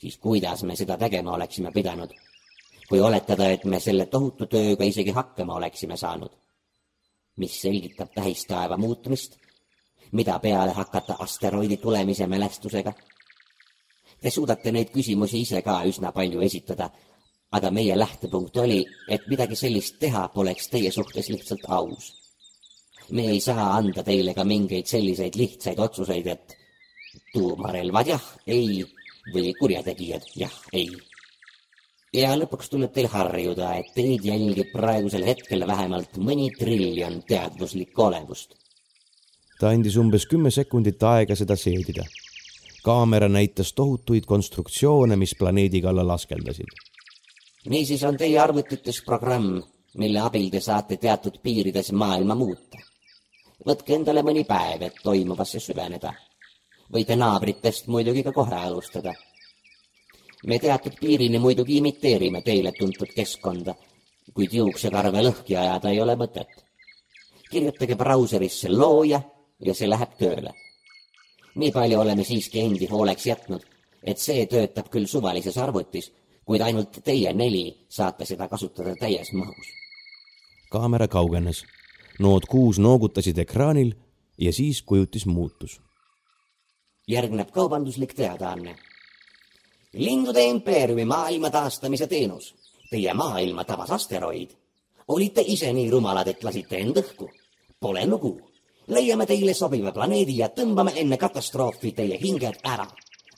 [0.00, 2.10] siis kuidas me seda tegema oleksime pidanud?
[2.90, 6.32] kui oletada, et me selle tohutu tööga isegi hakkama oleksime saanud.
[7.36, 9.36] mis selgitab tähistaeva muutumist?
[10.12, 12.92] mida peale hakata asteroidi tulemise mälestusega?
[14.20, 16.90] Te suudate neid küsimusi ise ka üsna palju esitada,
[17.56, 22.10] aga meie lähtepunkt oli, et midagi sellist teha poleks teie suhtes lihtsalt aus
[23.10, 26.56] me ei saa anda teile ka mingeid selliseid lihtsaid otsuseid, et
[27.34, 28.82] tuumarelvad jah, ei
[29.34, 30.90] või kurjategijad jah, ei.
[32.14, 38.54] ja lõpuks tuleb teil harjuda, et teid jälgib praegusel hetkel vähemalt mõni triljon teadvuslikku olevust.
[39.60, 42.06] ta andis umbes kümme sekundit aega seda seedida.
[42.82, 46.70] Kaamera näitas tohutuid konstruktsioone, mis planeedi kallal askeldasid.
[47.68, 49.62] niisiis on teie arvutites programm,
[49.96, 52.90] mille abil te saate teatud piirides maailma muuta
[53.66, 56.12] võtke endale mõni päev, et toimuvasse süveneda.
[56.92, 59.12] võite naabritest muidugi ka kohe alustada.
[60.46, 63.74] me teatud piirini muidugi imiteerime teile tuntud keskkonda,
[64.34, 66.48] kuid juuksekarve lõhki ajada ei ole mõtet.
[67.50, 69.20] kirjutage brauserisse looja
[69.60, 70.54] ja see läheb tööle.
[71.60, 73.66] Nii palju oleme siiski endi hooleks jätnud,
[74.02, 76.10] et see töötab küll suvalises arvutis,
[76.44, 79.68] kuid ainult teie neli saate seda kasutada täies mahus.
[80.70, 81.64] kaamera kaugenes
[82.20, 83.94] nood kuus noogutasid ekraanil
[84.38, 85.80] ja siis kujutis muutus.
[87.08, 88.76] järgneb kaubanduslik teadaanne.
[89.92, 92.54] lindude impeeriumi maailma taastamise teenus.
[92.90, 94.50] Teie maailma tabas asteroid.
[95.08, 97.30] olite ise nii rumalad, et lasite end õhku.
[97.80, 98.49] Pole lugu.
[98.90, 102.86] Leiame teile sobiva planeedi ja tõmbame enne katastroofi teie hinged ära.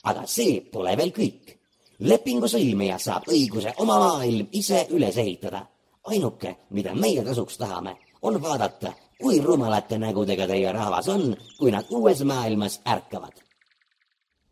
[0.03, 1.57] aga see pole veel kõik.
[1.99, 5.65] lepingu sõlmija saab õiguse oma maailm ise üles ehitada.
[6.03, 11.85] ainuke, mida meie kasuks tahame on vaadata, kui rumalate nägudega teie rahvas on, kui nad
[11.89, 13.33] uues maailmas ärkavad.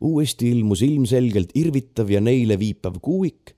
[0.01, 3.55] uuesti ilmus ilmselgelt irvitav ja neile viipav kuuik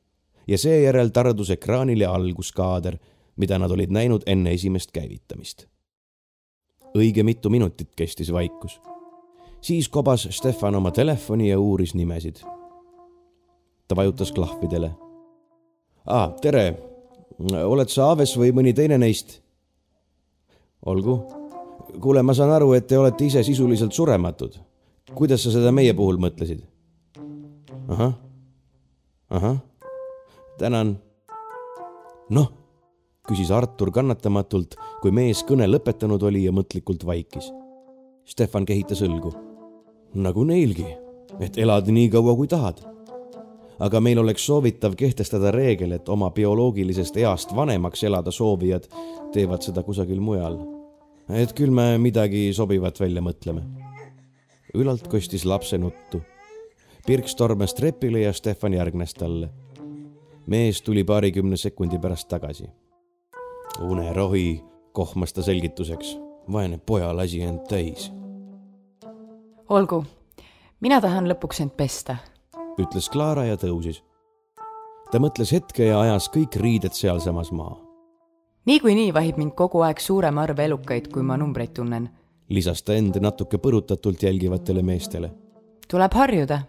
[0.48, 2.98] ja seejärel tardus ekraanile alguskaader,
[3.36, 5.73] mida nad olid näinud enne esimest käivitamist.
[6.98, 8.82] Õige mitu minutit kestis vaikus.
[9.62, 12.36] siis kobas Stefan oma telefoni ja uuris nimesid.
[13.88, 14.92] ta vajutas klahvidele.
[16.06, 16.80] aa, tere.
[17.66, 19.42] oled sa Aves või mõni teine neist?
[20.86, 21.22] olgu.
[22.02, 24.60] kuule, ma saan aru, et te olete ise sisuliselt surematud.
[25.14, 26.62] kuidas sa seda meie puhul mõtlesid?
[27.88, 28.14] ahah,
[29.30, 29.58] ahah,
[30.58, 30.98] tänan.
[32.30, 32.52] noh,
[33.28, 37.52] küsis Artur kannatamatult, kui mees kõne lõpetanud oli ja mõtlikult vaikis.
[38.26, 39.34] Stefan kehitas õlgu.
[40.14, 40.86] nagu neilgi,
[41.40, 42.94] et elad nii kaua, kui tahad
[43.84, 48.88] aga meil oleks soovitav kehtestada reegel, et oma bioloogilisest east vanemaks elada soovijad
[49.34, 50.60] teevad seda kusagil mujal.
[51.30, 53.64] et küll me midagi sobivat välja mõtleme.
[54.74, 56.22] ülalt kostis lapse nuttu.
[57.06, 59.50] Pirks tormas trepile ja Stefan järgnes talle.
[60.48, 62.70] mees tuli paarikümne sekundi pärast tagasi.
[63.82, 64.64] unerohi,
[64.94, 66.18] kohmas ta selgituseks.
[66.52, 68.12] vaene poja lasi end täis.
[69.70, 70.06] olgu,
[70.82, 72.18] mina tahan lõpuks end pesta
[72.80, 74.02] ütles Clara ja tõusis.
[75.12, 77.78] ta mõtles hetke ja ajas kõik riided sealsamas maha.
[78.66, 82.10] niikuinii vahib mind kogu aeg suurem arv elukaid, kui ma numbreid tunnen,
[82.50, 85.32] lisas ta end natuke põrutatult jälgivatele meestele.
[85.88, 86.62] tuleb harjuda.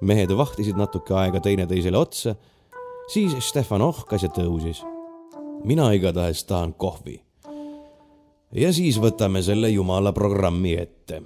[0.00, 2.34] mehed vahtisid natuke aega teineteisele otsa,
[3.08, 4.91] siis Stefan ohkas ja tõusis.
[5.64, 7.20] Mina igatahes tahan kohvi.
[8.52, 11.22] ja siis võtame selle jumala programmi ette.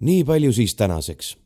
[0.00, 1.36] nii palju siis tänaseks.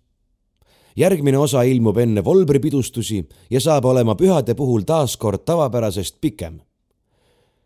[0.96, 6.60] järgmine osa ilmub enne volbripidustusi ja saab olema pühade puhul taas kord tavapärasest pikem.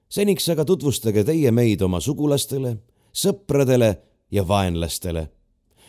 [0.09, 2.77] Seniks aga tutvustage teie meid oma sugulastele,
[3.13, 3.97] sõpradele
[4.31, 5.29] ja vaenlastele.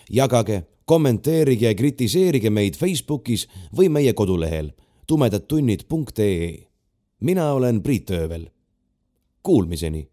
[0.10, 4.72] jagage, kommenteerige ja kritiseerige meid Facebookis või meie kodulehel
[5.08, 6.68] tumedadtunnid.ee.
[7.20, 8.50] mina olen Priit Öövel.
[9.44, 10.10] Kuulmiseni